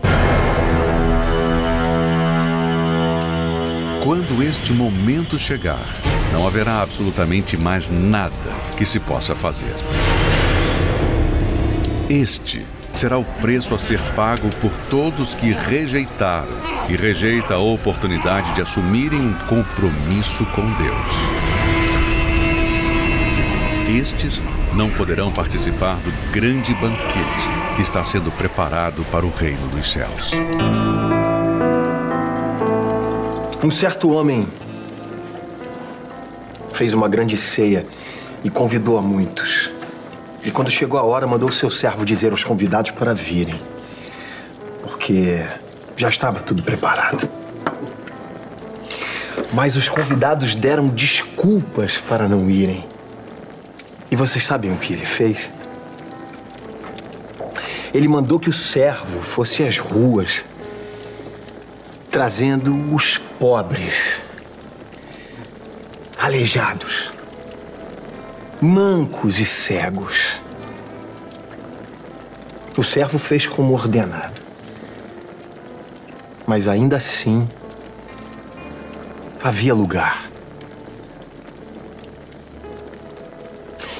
[4.01, 5.85] Quando este momento chegar,
[6.33, 8.33] não haverá absolutamente mais nada
[8.75, 9.75] que se possa fazer.
[12.09, 16.57] Este será o preço a ser pago por todos que rejeitaram
[16.89, 21.11] e rejeita a oportunidade de assumirem um compromisso com Deus.
[24.01, 24.41] Estes
[24.73, 30.31] não poderão participar do grande banquete que está sendo preparado para o reino dos céus.
[33.63, 34.47] Um certo homem
[36.73, 37.85] fez uma grande ceia
[38.43, 39.69] e convidou a muitos.
[40.43, 43.61] E quando chegou a hora, mandou o seu servo dizer aos convidados para virem.
[44.81, 45.45] Porque
[45.95, 47.29] já estava tudo preparado.
[49.53, 52.83] Mas os convidados deram desculpas para não irem.
[54.09, 55.51] E vocês sabem o que ele fez?
[57.93, 60.43] Ele mandou que o servo fosse às ruas,
[62.11, 64.21] trazendo os pobres,
[66.17, 67.09] aleijados,
[68.61, 70.41] mancos e cegos.
[72.77, 74.41] O servo fez como ordenado.
[76.45, 77.47] Mas ainda assim,
[79.41, 80.29] havia lugar.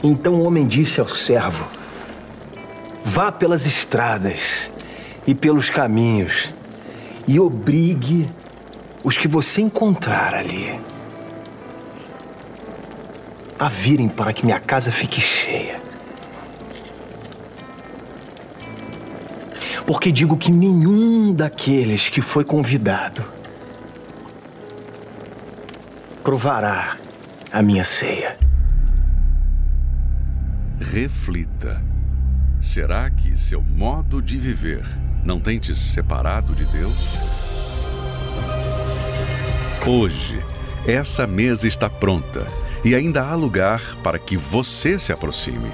[0.03, 1.65] Então o homem disse ao servo:
[3.05, 4.69] Vá pelas estradas
[5.25, 6.49] e pelos caminhos
[7.27, 8.29] e obrigue
[9.03, 10.79] os que você encontrar ali
[13.59, 15.79] a virem para que minha casa fique cheia.
[19.85, 23.23] Porque digo que nenhum daqueles que foi convidado
[26.23, 26.97] provará
[27.51, 28.37] a minha ceia.
[30.79, 31.83] Reflita.
[32.59, 34.85] Será que seu modo de viver
[35.23, 37.17] não tem te separado de Deus?
[39.85, 40.43] Hoje,
[40.85, 42.45] essa mesa está pronta
[42.83, 45.71] e ainda há lugar para que você se aproxime.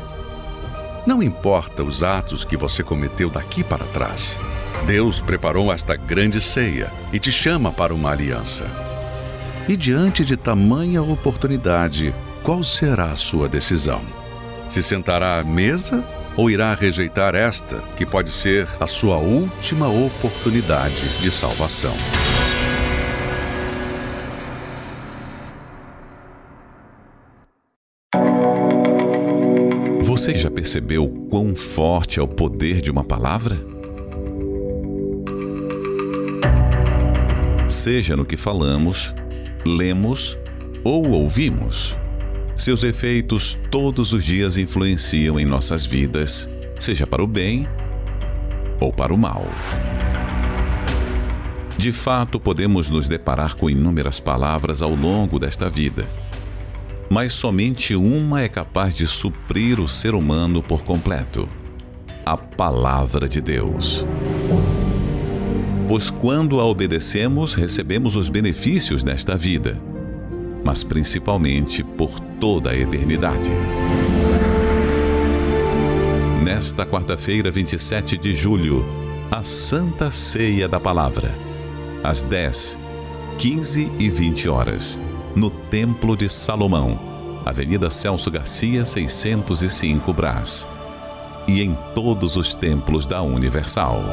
[1.05, 4.37] Não importa os atos que você cometeu daqui para trás.
[4.85, 8.65] Deus preparou esta grande ceia e te chama para uma aliança.
[9.67, 14.01] E diante de tamanha oportunidade, qual será a sua decisão?
[14.69, 16.05] Se sentará à mesa
[16.37, 21.95] ou irá rejeitar esta, que pode ser a sua última oportunidade de salvação?
[30.03, 33.57] Você já percebeu quão forte é o poder de uma palavra?
[37.67, 39.13] Seja no que falamos,
[39.65, 40.37] lemos
[40.83, 41.97] ou ouvimos,
[42.57, 46.49] seus efeitos todos os dias influenciam em nossas vidas,
[46.79, 47.67] seja para o bem
[48.79, 49.45] ou para o mal.
[51.77, 56.07] De fato, podemos nos deparar com inúmeras palavras ao longo desta vida
[57.09, 61.47] mas somente uma é capaz de suprir o ser humano por completo:
[62.25, 64.05] a Palavra de Deus.
[65.87, 69.81] Pois quando a obedecemos, recebemos os benefícios nesta vida,
[70.67, 73.53] mas principalmente por toda a eternidade.
[76.43, 78.85] Nesta quarta-feira, 27 de julho,
[79.31, 81.33] a Santa Ceia da Palavra,
[82.03, 82.77] às 10,
[83.37, 84.99] 15 e 20 horas
[85.33, 86.99] no Templo de Salomão,
[87.45, 90.67] Avenida Celso Garcia, 605 Brás,
[91.47, 94.03] e em todos os templos da Universal.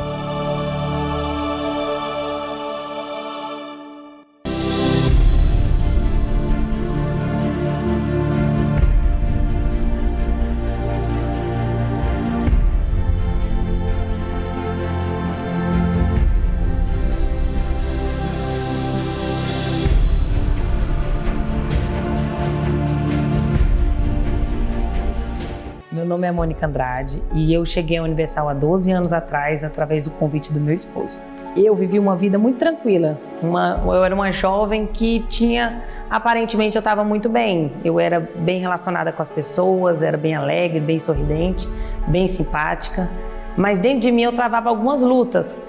[26.25, 30.11] Nome é Mônica Andrade e eu cheguei à Universal há 12 anos atrás através do
[30.13, 31.21] convite do meu esposo.
[31.57, 33.19] Eu vivi uma vida muito tranquila.
[33.43, 37.73] Uma, eu era uma jovem que tinha, aparentemente, eu estava muito bem.
[37.85, 41.69] Eu era bem relacionada com as pessoas, era bem alegre, bem sorridente,
[42.09, 43.09] bem simpática.
[43.57, 45.61] Mas dentro de mim eu travava algumas lutas,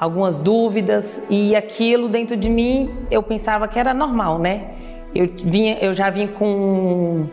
[0.00, 4.70] algumas dúvidas e aquilo dentro de mim eu pensava que era normal, né?
[5.14, 7.26] Eu, vinha, eu já vim com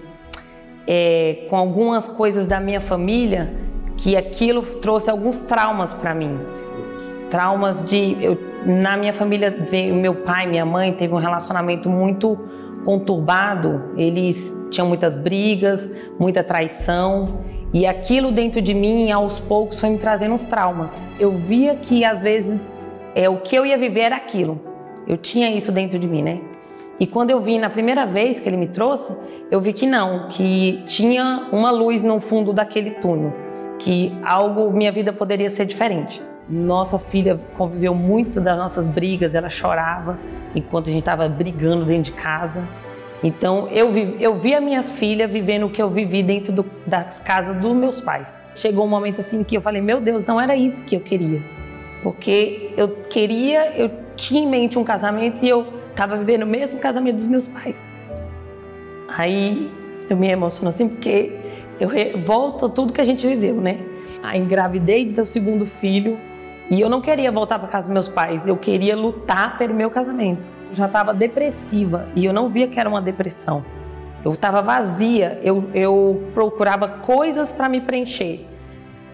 [0.93, 3.53] é, com algumas coisas da minha família
[3.95, 6.37] que aquilo trouxe alguns traumas para mim.
[7.29, 8.17] Traumas de.
[8.21, 9.55] Eu, na minha família,
[9.95, 12.37] meu pai minha mãe teve um relacionamento muito
[12.83, 15.89] conturbado, eles tinham muitas brigas,
[16.19, 17.39] muita traição.
[17.73, 21.01] E aquilo dentro de mim, aos poucos, foi me trazendo uns traumas.
[21.17, 22.59] Eu via que, às vezes,
[23.15, 24.59] é, o que eu ia viver era aquilo.
[25.07, 26.41] Eu tinha isso dentro de mim, né?
[27.01, 29.17] E quando eu vim na primeira vez que ele me trouxe,
[29.49, 33.33] eu vi que não, que tinha uma luz no fundo daquele túnel,
[33.79, 36.21] que algo, minha vida poderia ser diferente.
[36.47, 40.19] Nossa filha conviveu muito das nossas brigas, ela chorava
[40.53, 42.69] enquanto a gente estava brigando dentro de casa.
[43.23, 46.63] Então eu vi, eu vi a minha filha vivendo o que eu vivi dentro do,
[46.85, 48.39] das casas dos meus pais.
[48.55, 51.41] Chegou um momento assim que eu falei: Meu Deus, não era isso que eu queria.
[52.03, 56.79] Porque eu queria, eu tinha em mente um casamento e eu estava vivendo o mesmo
[56.79, 57.87] casamento dos meus pais.
[59.07, 59.71] Aí
[60.09, 61.31] eu me emociono assim porque
[61.79, 61.89] eu
[62.21, 63.77] volto tudo que a gente viveu, né?
[64.23, 66.17] Aí engravidei do segundo filho
[66.71, 69.91] e eu não queria voltar para casa dos meus pais, eu queria lutar pelo meu
[69.91, 70.49] casamento.
[70.69, 73.63] Eu já estava depressiva e eu não via que era uma depressão.
[74.25, 78.47] Eu estava vazia, eu, eu procurava coisas para me preencher.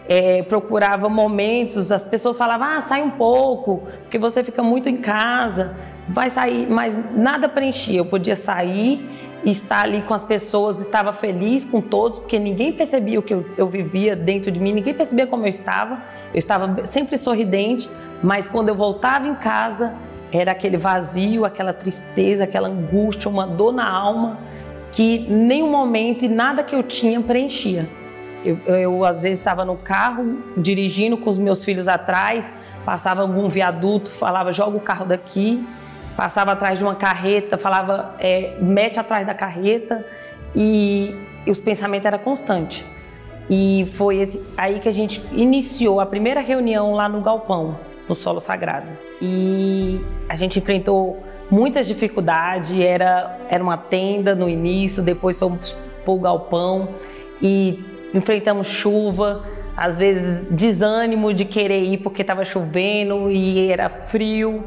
[0.10, 4.98] É, procurava momentos, as pessoas falavam, ah, sai um pouco, porque você fica muito em
[4.98, 5.76] casa
[6.08, 8.00] vai sair, mas nada preenchia.
[8.00, 9.08] Eu podia sair
[9.46, 13.46] estar ali com as pessoas, estava feliz com todos, porque ninguém percebia o que eu,
[13.58, 16.02] eu, vivia dentro de mim, ninguém percebia como eu estava.
[16.34, 17.90] Eu estava sempre sorridente,
[18.24, 19.94] mas quando eu voltava em casa,
[20.32, 24.40] era aquele vazio, aquela tristeza, aquela angústia, uma dor na alma
[24.92, 27.88] que nenhum momento e nada que eu tinha preenchia.
[28.44, 32.54] Eu, eu às vezes estava no carro dirigindo com os meus filhos atrás,
[32.86, 35.68] passava algum viaduto, falava joga o carro daqui,
[36.16, 40.06] passava atrás de uma carreta, falava é, mete atrás da carreta
[40.56, 41.16] e,
[41.46, 42.86] e os pensamentos eram constantes.
[43.50, 48.16] E foi esse, aí que a gente iniciou a primeira reunião lá no galpão, no
[48.16, 48.88] solo sagrado.
[49.22, 56.14] E a gente enfrentou muitas dificuldades, era, era uma tenda no início, depois fomos para
[56.14, 56.90] o galpão
[57.42, 57.84] e
[58.14, 59.44] enfrentamos chuva,
[59.76, 64.64] às vezes desânimo de querer ir porque estava chovendo e era frio.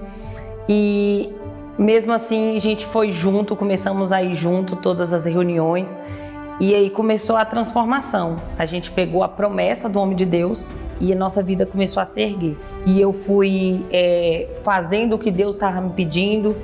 [0.68, 1.32] E
[1.78, 5.96] mesmo assim a gente foi junto, começamos a ir junto todas as reuniões.
[6.60, 8.36] E aí começou a transformação.
[8.58, 10.68] A gente pegou a promessa do homem de Deus
[11.00, 12.56] e a nossa vida começou a se erguer.
[12.84, 16.54] E eu fui é, fazendo o que Deus estava me pedindo,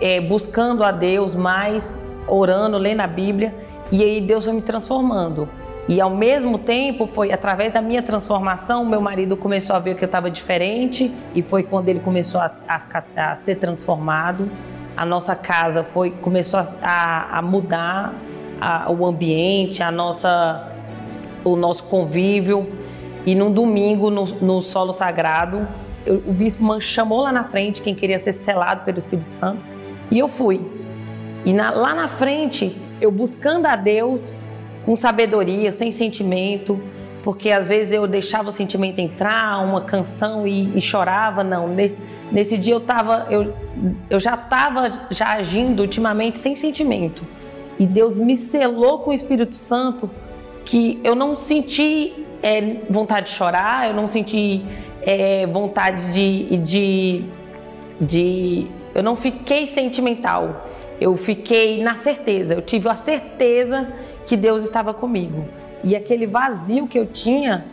[0.00, 3.52] é, buscando a Deus mais, orando, lendo a Bíblia.
[3.90, 5.48] E aí Deus foi me transformando.
[5.88, 10.04] E ao mesmo tempo, foi através da minha transformação, meu marido começou a ver que
[10.04, 14.48] eu estava diferente e foi quando ele começou a, a, ficar, a ser transformado.
[14.96, 18.14] A nossa casa foi começou a, a mudar
[18.88, 20.68] o ambiente, a nossa,
[21.44, 22.68] o nosso convívio.
[23.26, 25.66] E num domingo, no, no solo sagrado,
[26.06, 29.64] eu, o bispo chamou lá na frente quem queria ser selado pelo Espírito Santo
[30.10, 30.60] e eu fui.
[31.44, 34.36] E na, lá na frente, eu buscando a Deus,
[34.84, 36.80] com sabedoria, sem sentimento,
[37.22, 41.44] porque às vezes eu deixava o sentimento entrar, uma canção e, e chorava.
[41.44, 43.54] Não, nesse, nesse dia eu tava, eu,
[44.10, 47.22] eu já estava já agindo ultimamente sem sentimento.
[47.78, 50.10] E Deus me selou com o Espírito Santo
[50.64, 54.64] que eu não senti é, vontade de chorar, eu não senti
[55.02, 57.24] é, vontade de, de,
[58.00, 58.66] de.
[58.94, 60.68] Eu não fiquei sentimental,
[61.00, 63.88] eu fiquei na certeza, eu tive a certeza
[64.26, 65.44] que Deus estava comigo.
[65.84, 67.64] E aquele vazio que eu tinha,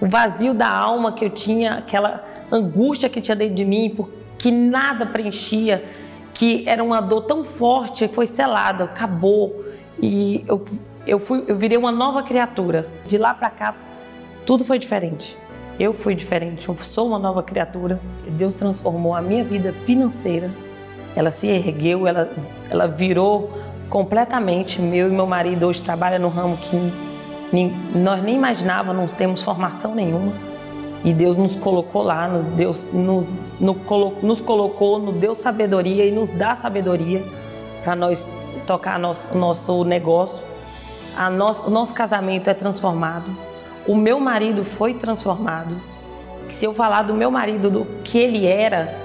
[0.00, 3.96] o vazio da alma que eu tinha, aquela angústia que tinha dentro de mim,
[4.38, 5.84] que nada preenchia,
[6.34, 9.64] que era uma dor tão forte, foi selada, acabou.
[10.00, 10.64] E eu,
[11.06, 12.88] eu, fui, eu virei uma nova criatura.
[13.06, 13.74] De lá para cá,
[14.46, 15.36] tudo foi diferente.
[15.78, 18.00] Eu fui diferente, eu sou uma nova criatura.
[18.26, 20.50] Deus transformou a minha vida financeira.
[21.14, 22.30] Ela se ergueu, ela,
[22.70, 23.50] ela virou
[23.92, 24.80] completamente.
[24.80, 26.92] Meu e meu marido hoje trabalham no ramo que
[27.94, 30.32] nós nem imaginávamos, não temos formação nenhuma.
[31.04, 33.26] E Deus nos colocou lá, nos, Deus, no,
[33.60, 33.76] no,
[34.22, 37.22] nos colocou, nos deu sabedoria e nos dá sabedoria
[37.84, 38.26] para nós
[38.66, 40.42] tocar nosso, nosso negócio.
[41.14, 43.26] A o nosso casamento é transformado.
[43.86, 45.74] O meu marido foi transformado.
[46.48, 48.96] Se eu falar do meu marido, do que ele era,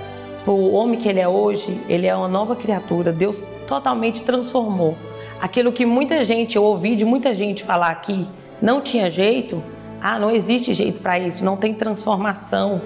[0.45, 3.11] o homem que ele é hoje, ele é uma nova criatura.
[3.11, 4.97] Deus totalmente transformou.
[5.39, 8.27] Aquilo que muita gente, eu ouvi de muita gente falar que
[8.59, 9.61] não tinha jeito,
[10.01, 12.81] ah, não existe jeito para isso, não tem transformação.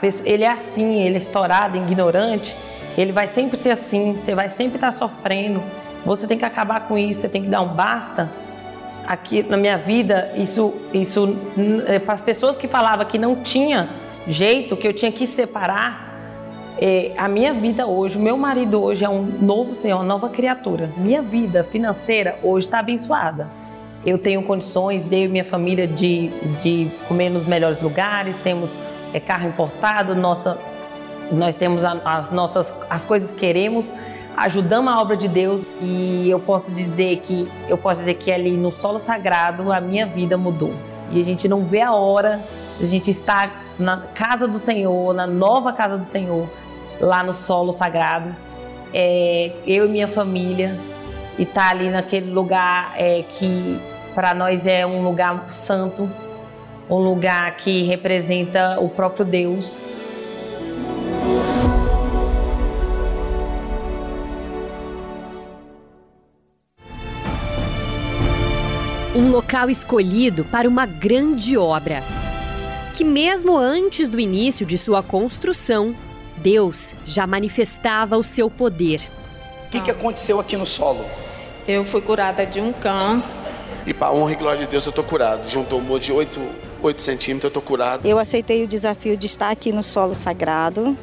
[0.00, 2.54] Pessoa, ele é assim, ele é estourado, ignorante,
[2.96, 5.62] ele vai sempre ser assim, você vai sempre estar tá sofrendo.
[6.04, 8.30] Você tem que acabar com isso, você tem que dar um basta.
[9.06, 11.34] Aqui na minha vida, isso, isso
[11.86, 13.88] é, para as pessoas que falavam que não tinha
[14.26, 16.07] jeito, que eu tinha que separar,
[16.80, 20.28] é, a minha vida hoje, o meu marido hoje é um novo ser, uma nova
[20.28, 20.90] criatura.
[20.96, 23.48] Minha vida financeira hoje está abençoada.
[24.06, 26.28] Eu tenho condições, eu minha família, de,
[26.62, 28.74] de comer nos melhores lugares, temos
[29.12, 30.56] é, carro importado, nossa,
[31.32, 33.92] nós temos a, as nossas as coisas que queremos,
[34.36, 38.56] ajudamos a obra de Deus e eu posso dizer que eu posso dizer que ali
[38.56, 40.72] no solo sagrado a minha vida mudou.
[41.10, 42.40] E a gente não vê a hora
[42.80, 46.48] a gente estar na casa do Senhor, na nova casa do Senhor,
[47.00, 48.34] lá no solo sagrado,
[48.92, 50.76] é, eu e minha família,
[51.38, 53.80] e tá ali naquele lugar é, que
[54.14, 56.10] para nós é um lugar santo,
[56.90, 59.76] um lugar que representa o próprio Deus.
[69.14, 72.02] Um local escolhido para uma grande obra,
[72.94, 75.94] que mesmo antes do início de sua construção,
[76.38, 79.02] Deus já manifestava o seu poder.
[79.66, 81.04] O que, que aconteceu aqui no solo?
[81.66, 83.50] Eu fui curada de um câncer.
[83.86, 85.46] E para honra e glória de Deus, eu estou curado.
[85.46, 86.40] De um tumor de 8,
[86.82, 88.06] 8 centímetros, eu estou curado.
[88.08, 90.96] Eu aceitei o desafio de estar aqui no solo sagrado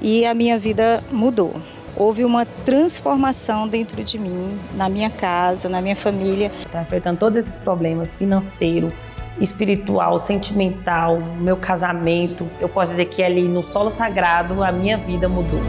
[0.00, 1.54] e a minha vida mudou.
[1.94, 6.50] houve uma transformação dentro de mim, na minha casa, na minha família.
[6.64, 8.92] Está enfrentando todos esses problemas financeiro,
[9.40, 12.48] espiritual, sentimental, meu casamento.
[12.60, 15.60] Eu posso dizer que ali no solo sagrado a minha vida mudou.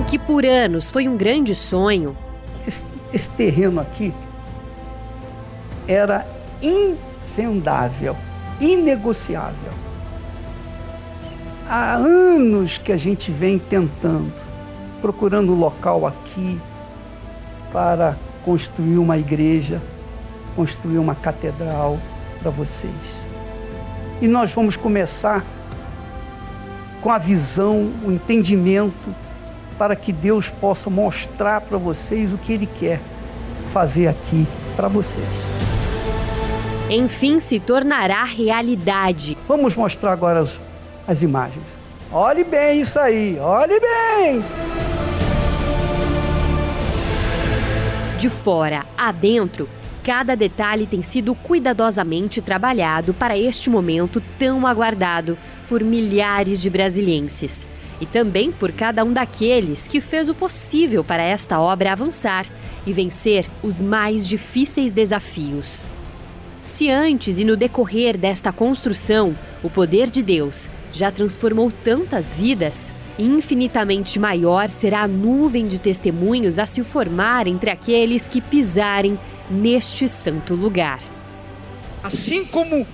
[0.00, 2.16] O que por anos foi um grande sonho.
[2.66, 4.12] Esse, esse terreno aqui
[5.86, 6.26] era
[6.62, 8.16] invendável,
[8.60, 9.72] inegociável.
[11.68, 14.32] Há anos que a gente vem tentando,
[15.00, 16.60] procurando um local aqui
[17.72, 19.80] para construir uma igreja,
[20.54, 21.98] construir uma catedral
[22.40, 22.92] para vocês.
[24.20, 25.44] E nós vamos começar
[27.00, 29.14] com a visão, o entendimento,
[29.78, 33.00] para que Deus possa mostrar para vocês o que Ele quer
[33.72, 34.46] fazer aqui
[34.76, 35.26] para vocês.
[36.90, 39.38] Enfim, se tornará realidade.
[39.48, 40.58] Vamos mostrar agora as,
[41.06, 41.64] as imagens.
[42.12, 44.44] Olhe bem isso aí, olhe bem!
[48.18, 49.68] De fora a dentro,
[50.02, 55.36] cada detalhe tem sido cuidadosamente trabalhado para este momento tão aguardado
[55.68, 57.66] por milhares de brasilienses.
[58.00, 62.46] E também por cada um daqueles que fez o possível para esta obra avançar
[62.86, 65.84] e vencer os mais difíceis desafios.
[66.62, 72.92] Se antes e no decorrer desta construção o poder de Deus já transformou tantas vidas,
[73.18, 79.18] infinitamente maior será a nuvem de testemunhos a se formar entre aqueles que pisarem
[79.50, 81.00] neste santo lugar.
[82.02, 82.86] Assim como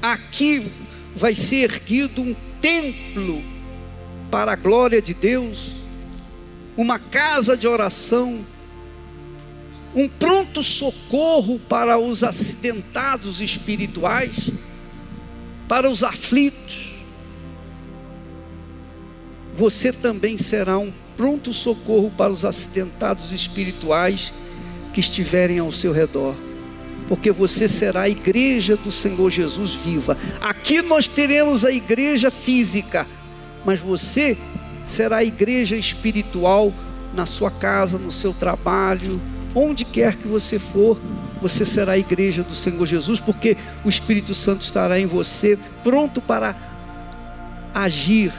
[0.00, 0.70] aqui
[1.14, 3.42] vai ser erguido um templo
[4.30, 5.72] para a glória de Deus,
[6.76, 8.44] uma casa de oração
[9.94, 14.50] um pronto socorro para os acidentados espirituais,
[15.68, 16.92] para os aflitos.
[19.54, 24.32] Você também será um pronto socorro para os acidentados espirituais
[24.92, 26.34] que estiverem ao seu redor,
[27.08, 30.16] porque você será a igreja do Senhor Jesus viva.
[30.40, 33.06] Aqui nós teremos a igreja física,
[33.64, 34.36] mas você
[34.84, 36.72] será a igreja espiritual
[37.14, 39.20] na sua casa, no seu trabalho,
[39.54, 40.98] onde quer que você for,
[41.40, 46.20] você será a igreja do Senhor Jesus, porque o Espírito Santo estará em você, pronto
[46.20, 46.56] para
[47.74, 48.32] agir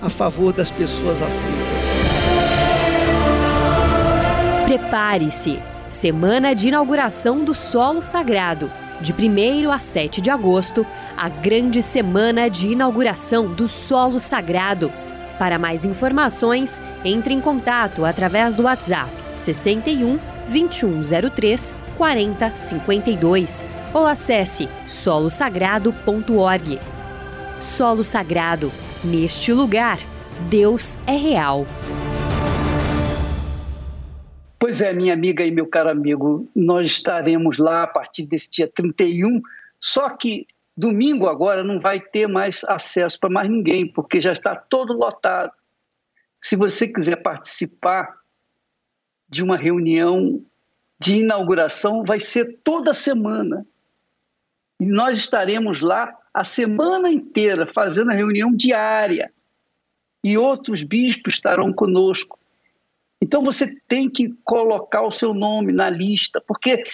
[0.00, 1.82] a favor das pessoas aflitas.
[4.66, 5.73] Prepare-se.
[5.94, 8.68] Semana de inauguração do Solo Sagrado.
[9.00, 10.84] De 1 a 7 de agosto,
[11.16, 14.92] a grande semana de inauguração do Solo Sagrado.
[15.38, 20.18] Para mais informações, entre em contato através do WhatsApp 61
[20.48, 23.64] 2103 4052
[23.94, 26.80] ou acesse solosagrado.org.
[27.60, 28.72] Solo Sagrado,
[29.04, 29.98] neste lugar,
[30.50, 31.64] Deus é real.
[34.64, 38.66] Pois é, minha amiga e meu caro amigo, nós estaremos lá a partir desse dia
[38.66, 39.42] 31,
[39.78, 44.56] só que domingo agora não vai ter mais acesso para mais ninguém, porque já está
[44.56, 45.52] todo lotado.
[46.40, 48.18] Se você quiser participar,
[49.28, 50.42] de uma reunião
[50.98, 53.66] de inauguração vai ser toda semana.
[54.80, 59.30] E nós estaremos lá a semana inteira fazendo a reunião diária.
[60.24, 62.38] E outros bispos estarão conosco.
[63.24, 66.84] Então você tem que colocar o seu nome na lista, porque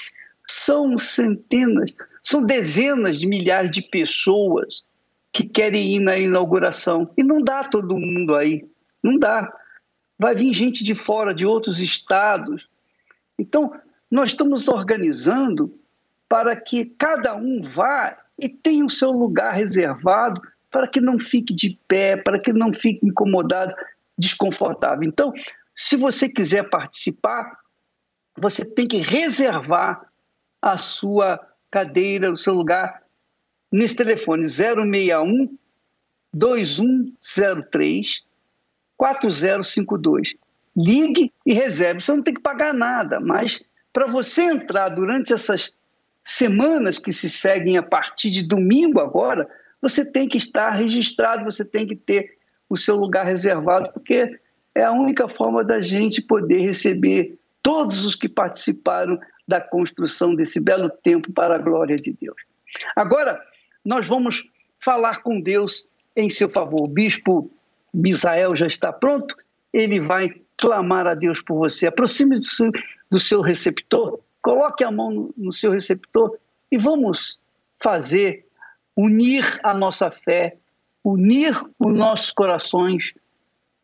[0.46, 4.84] são centenas, são dezenas de milhares de pessoas
[5.32, 7.10] que querem ir na inauguração.
[7.18, 8.64] E não dá todo mundo aí.
[9.02, 9.52] Não dá
[10.16, 12.68] vai vir gente de fora, de outros estados.
[13.36, 13.72] Então,
[14.08, 15.74] nós estamos organizando
[16.28, 21.52] para que cada um vá e tenha o seu lugar reservado para que não fique
[21.52, 23.74] de pé, para que não fique incomodado,
[24.16, 25.08] desconfortável.
[25.08, 25.32] Então,
[25.82, 27.58] se você quiser participar,
[28.36, 30.06] você tem que reservar
[30.60, 33.02] a sua cadeira, o seu lugar
[33.72, 35.56] nesse telefone 061
[36.34, 38.22] 2103
[38.94, 40.34] 4052.
[40.76, 42.02] Ligue e reserve.
[42.02, 43.58] Você não tem que pagar nada, mas
[43.90, 45.72] para você entrar durante essas
[46.22, 49.48] semanas que se seguem a partir de domingo agora,
[49.80, 52.36] você tem que estar registrado, você tem que ter
[52.68, 54.38] o seu lugar reservado, porque
[54.74, 60.60] é a única forma da gente poder receber todos os que participaram da construção desse
[60.60, 62.36] belo templo para a glória de Deus.
[62.94, 63.40] Agora,
[63.84, 64.44] nós vamos
[64.78, 66.82] falar com Deus em seu favor.
[66.82, 67.50] O bispo
[67.92, 69.34] Misael já está pronto,
[69.72, 71.86] ele vai clamar a Deus por você.
[71.86, 72.38] Aproxime
[73.10, 76.36] do seu, receptor, coloque a mão no seu receptor
[76.70, 77.38] e vamos
[77.78, 78.46] fazer,
[78.96, 80.56] unir a nossa fé,
[81.02, 83.12] unir os nossos corações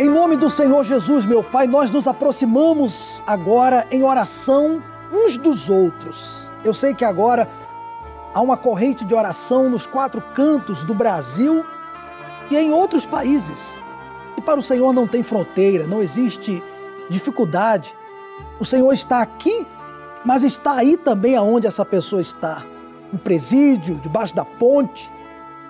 [0.00, 4.80] Em nome do Senhor Jesus, meu Pai, nós nos aproximamos agora em oração
[5.12, 6.48] uns dos outros.
[6.62, 7.48] Eu sei que agora
[8.32, 11.64] há uma corrente de oração nos quatro cantos do Brasil
[12.48, 13.76] e em outros países.
[14.36, 16.62] E para o Senhor não tem fronteira, não existe
[17.10, 17.92] dificuldade.
[18.60, 19.66] O Senhor está aqui,
[20.24, 22.64] mas está aí também aonde essa pessoa está.
[23.12, 25.10] No presídio, debaixo da ponte,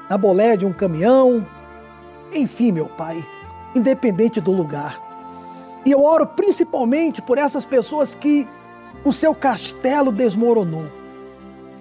[0.06, 1.46] na bolé de um caminhão.
[2.30, 3.24] Enfim, meu Pai
[3.74, 5.00] independente do lugar.
[5.84, 8.48] E eu oro principalmente por essas pessoas que
[9.04, 10.86] o seu castelo desmoronou.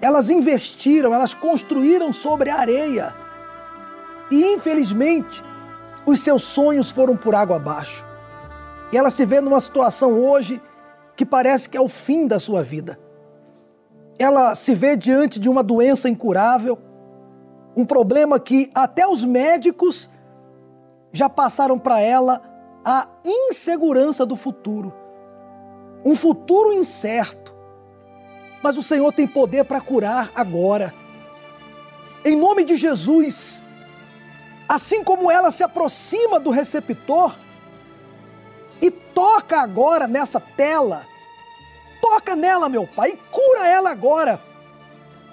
[0.00, 3.14] Elas investiram, elas construíram sobre a areia.
[4.30, 5.42] E infelizmente,
[6.06, 8.04] os seus sonhos foram por água abaixo.
[8.92, 10.60] E ela se vê numa situação hoje
[11.16, 12.98] que parece que é o fim da sua vida.
[14.18, 16.78] Ela se vê diante de uma doença incurável,
[17.76, 20.08] um problema que até os médicos
[21.12, 22.42] já passaram para ela
[22.84, 24.92] a insegurança do futuro.
[26.04, 27.54] Um futuro incerto.
[28.62, 30.94] Mas o Senhor tem poder para curar agora.
[32.24, 33.62] Em nome de Jesus,
[34.68, 37.36] assim como ela se aproxima do receptor
[38.82, 41.06] e toca agora nessa tela,
[42.00, 44.42] toca nela, meu Pai, e cura ela agora.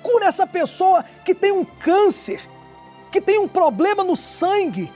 [0.01, 2.39] Cura essa pessoa que tem um câncer,
[3.11, 4.91] que tem um problema no sangue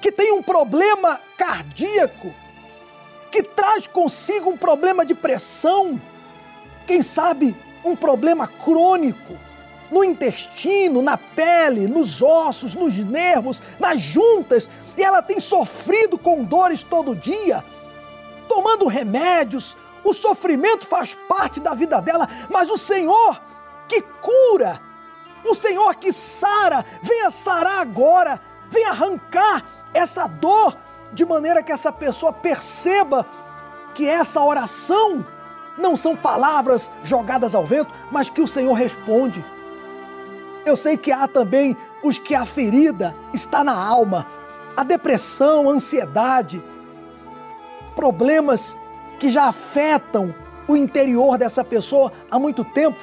[0.00, 2.32] que tem um problema cardíaco,
[3.30, 6.00] que traz consigo um problema de pressão,
[6.86, 9.38] quem sabe um problema crônico
[9.90, 16.44] no intestino, na pele, nos ossos, nos nervos, nas juntas, e ela tem sofrido com
[16.44, 17.64] dores todo dia,
[18.48, 23.40] tomando remédios, o sofrimento faz parte da vida dela, mas o Senhor
[23.88, 24.80] que cura,
[25.44, 28.40] o Senhor que sara, venha sarar agora,
[28.70, 30.76] venha arrancar essa dor,
[31.12, 33.26] de maneira que essa pessoa perceba
[33.94, 35.24] que essa oração
[35.76, 39.44] não são palavras jogadas ao vento, mas que o Senhor responde.
[40.64, 44.26] Eu sei que há também os que a ferida está na alma,
[44.76, 46.62] a depressão, a ansiedade,
[47.96, 48.76] problemas
[49.18, 50.34] que já afetam
[50.68, 52.98] o interior dessa pessoa há muito tempo,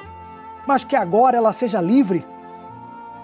[0.66, 2.26] mas que agora ela seja livre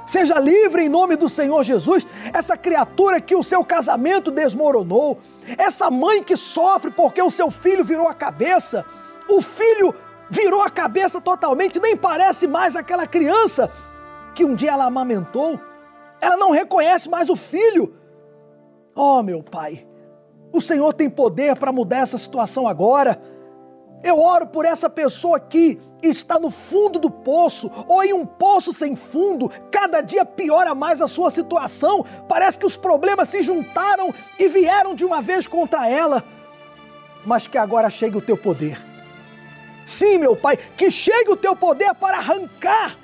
[0.06, 2.06] Seja livre em nome do Senhor Jesus.
[2.32, 5.18] Essa criatura que o seu casamento desmoronou,
[5.56, 8.84] essa mãe que sofre porque o seu filho virou a cabeça,
[9.30, 9.94] o filho
[10.28, 13.70] virou a cabeça totalmente, nem parece mais aquela criança
[14.34, 15.58] que um dia ela amamentou.
[16.20, 17.94] Ela não reconhece mais o filho.
[18.94, 19.86] Oh, meu Pai,
[20.52, 23.20] o Senhor tem poder para mudar essa situação agora.
[24.04, 28.70] Eu oro por essa pessoa que está no fundo do poço ou em um poço
[28.70, 29.50] sem fundo.
[29.70, 32.04] Cada dia piora mais a sua situação.
[32.28, 36.22] Parece que os problemas se juntaram e vieram de uma vez contra ela.
[37.24, 38.78] Mas que agora chegue o teu poder.
[39.86, 42.98] Sim, meu Pai, que chegue o teu poder para arrancar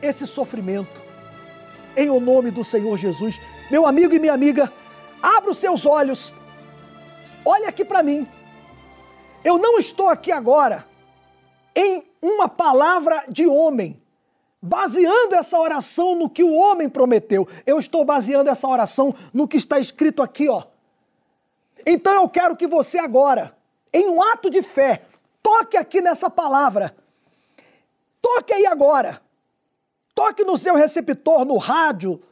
[0.00, 1.02] esse sofrimento.
[1.96, 3.40] Em o nome do Senhor Jesus,
[3.72, 4.72] meu amigo e minha amiga,
[5.20, 6.32] abra os seus olhos.
[7.44, 8.28] Olhe aqui para mim.
[9.44, 10.86] Eu não estou aqui agora
[11.76, 14.00] em uma palavra de homem,
[14.62, 17.46] baseando essa oração no que o homem prometeu.
[17.66, 20.64] Eu estou baseando essa oração no que está escrito aqui, ó.
[21.84, 23.54] Então eu quero que você agora,
[23.92, 25.02] em um ato de fé,
[25.42, 26.96] toque aqui nessa palavra.
[28.22, 29.20] Toque aí agora.
[30.14, 32.22] Toque no seu receptor, no rádio,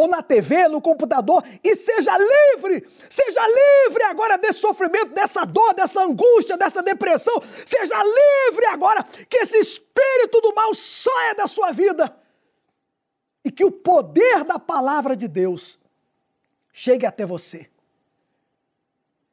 [0.00, 5.74] ou na TV, no computador, e seja livre, seja livre agora desse sofrimento, dessa dor,
[5.74, 7.34] dessa angústia, dessa depressão,
[7.66, 12.16] seja livre agora, que esse espírito do mal saia da sua vida
[13.44, 15.78] e que o poder da palavra de Deus
[16.72, 17.68] chegue até você.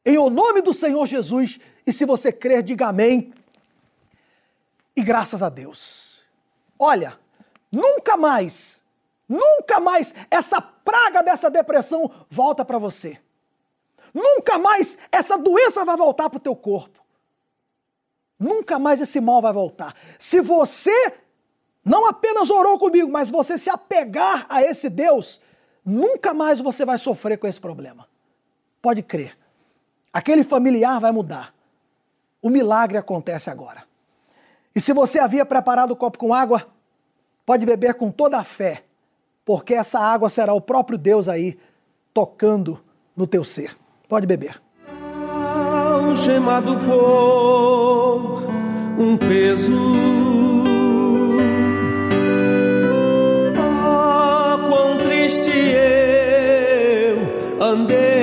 [0.06, 3.34] Em o nome do Senhor Jesus, e se você crer, diga amém.
[4.94, 6.26] E graças a Deus.
[6.78, 7.18] Olha,
[7.72, 8.77] nunca mais
[9.28, 13.20] Nunca mais essa praga dessa depressão volta para você.
[14.14, 17.04] Nunca mais essa doença vai voltar para o teu corpo.
[18.40, 19.96] Nunca mais esse mal vai voltar.
[20.18, 21.14] Se você
[21.84, 25.42] não apenas orou comigo, mas você se apegar a esse Deus,
[25.84, 28.08] nunca mais você vai sofrer com esse problema.
[28.82, 29.38] Pode crer.
[30.14, 31.54] Aquele familiar vai mudar.
[32.42, 33.84] O milagre acontece agora.
[34.76, 36.68] E se você havia preparado o copo com água,
[37.46, 38.84] pode beber com toda a fé,
[39.48, 41.58] porque essa água será o próprio Deus aí
[42.14, 42.84] tocando
[43.16, 43.78] no teu ser.
[44.10, 44.62] Pode beber.
[46.04, 48.44] Algemado por
[49.00, 49.72] um peso
[57.60, 58.17] andei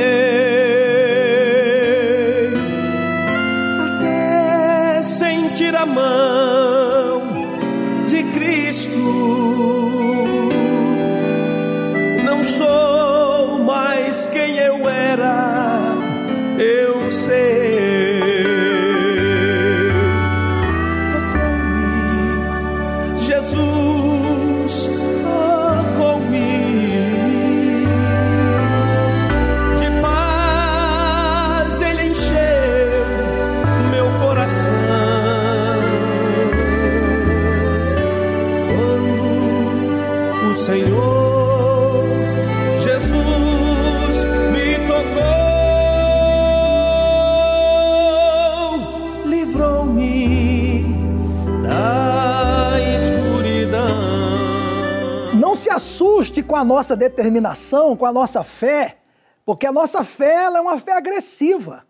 [56.65, 58.97] a nossa determinação, com a nossa fé,
[59.45, 61.85] porque a nossa fé é uma fé agressiva.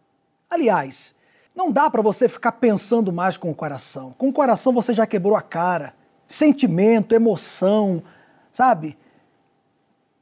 [0.51, 1.14] Aliás,
[1.55, 4.12] não dá para você ficar pensando mais com o coração.
[4.18, 5.95] Com o coração você já quebrou a cara.
[6.27, 8.03] Sentimento, emoção,
[8.51, 8.99] sabe?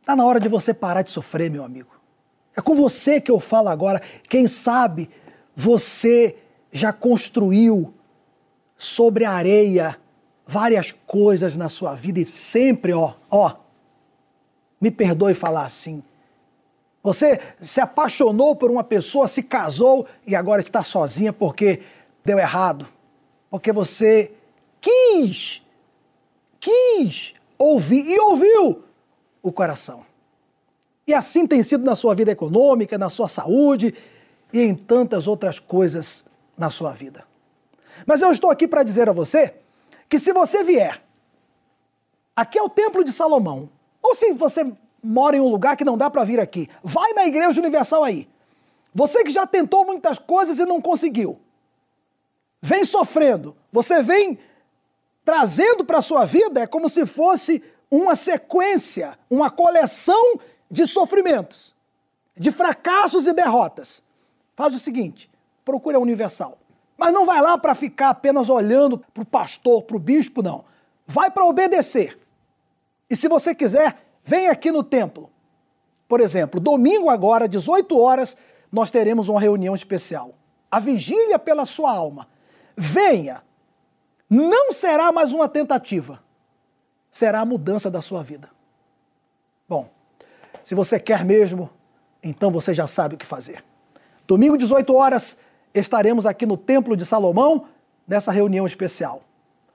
[0.01, 1.91] Está na hora de você parar de sofrer, meu amigo.
[2.55, 4.03] É com você que eu falo agora.
[4.29, 5.09] Quem sabe
[5.57, 6.37] você
[6.71, 7.95] já construiu
[8.77, 9.97] sobre a areia
[10.47, 13.62] várias coisas na sua vida e sempre, ó, ó,
[14.83, 16.03] me perdoe falar assim.
[17.05, 21.83] Você se apaixonou por uma pessoa, se casou e agora está sozinha porque
[22.25, 22.89] deu errado.
[23.49, 24.33] Porque você
[24.81, 25.63] quis,
[26.59, 28.83] quis ouvir e ouviu
[29.41, 30.05] o coração.
[31.07, 33.95] E assim tem sido na sua vida econômica, na sua saúde
[34.53, 36.25] e em tantas outras coisas
[36.59, 37.25] na sua vida.
[38.05, 39.55] Mas eu estou aqui para dizer a você
[40.09, 41.01] que se você vier
[42.35, 43.69] aqui ao Templo de Salomão,
[44.03, 44.73] ou se você
[45.03, 48.29] mora em um lugar que não dá para vir aqui, vai na Igreja Universal aí.
[48.95, 51.39] Você que já tentou muitas coisas e não conseguiu,
[52.61, 54.39] vem sofrendo, você vem
[55.25, 60.39] trazendo para a sua vida, é como se fosse uma sequência, uma coleção
[60.71, 61.75] de sofrimentos,
[62.37, 64.03] de fracassos e derrotas.
[64.57, 65.31] Faz o seguinte:
[65.65, 66.59] procure a Universal.
[66.97, 70.65] Mas não vai lá para ficar apenas olhando para o pastor, para o bispo, não.
[71.07, 72.19] Vai para obedecer.
[73.13, 75.29] E se você quiser, vem aqui no templo.
[76.09, 78.39] Por exemplo, domingo agora, 18 horas,
[78.73, 80.35] nós teremos uma reunião especial.
[80.71, 82.27] A vigília pela sua alma.
[82.75, 83.43] Venha.
[84.31, 86.23] Não será mais uma tentativa.
[87.11, 88.49] Será a mudança da sua vida.
[89.69, 89.91] Bom,
[90.65, 91.69] se você quer mesmo,
[92.23, 93.63] então você já sabe o que fazer.
[94.27, 95.37] Domingo, 18 horas,
[95.75, 97.67] estaremos aqui no Templo de Salomão,
[98.09, 99.23] nessa reunião especial.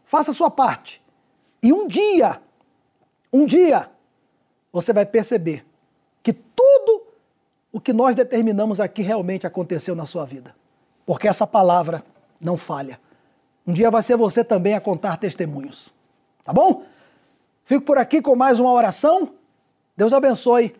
[0.05, 1.03] Faça sua parte.
[1.61, 2.41] E um dia,
[3.37, 3.89] um dia,
[4.71, 5.65] você vai perceber
[6.23, 7.07] que tudo
[7.71, 10.55] o que nós determinamos aqui realmente aconteceu na sua vida.
[11.05, 12.03] Porque essa palavra
[12.41, 12.99] não falha.
[13.65, 15.93] Um dia vai ser você também a contar testemunhos.
[16.43, 16.83] Tá bom?
[17.65, 19.33] Fico por aqui com mais uma oração.
[19.95, 20.75] Deus abençoe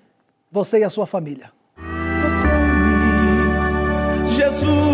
[0.52, 1.52] você e a sua família.
[4.28, 4.87] Jesus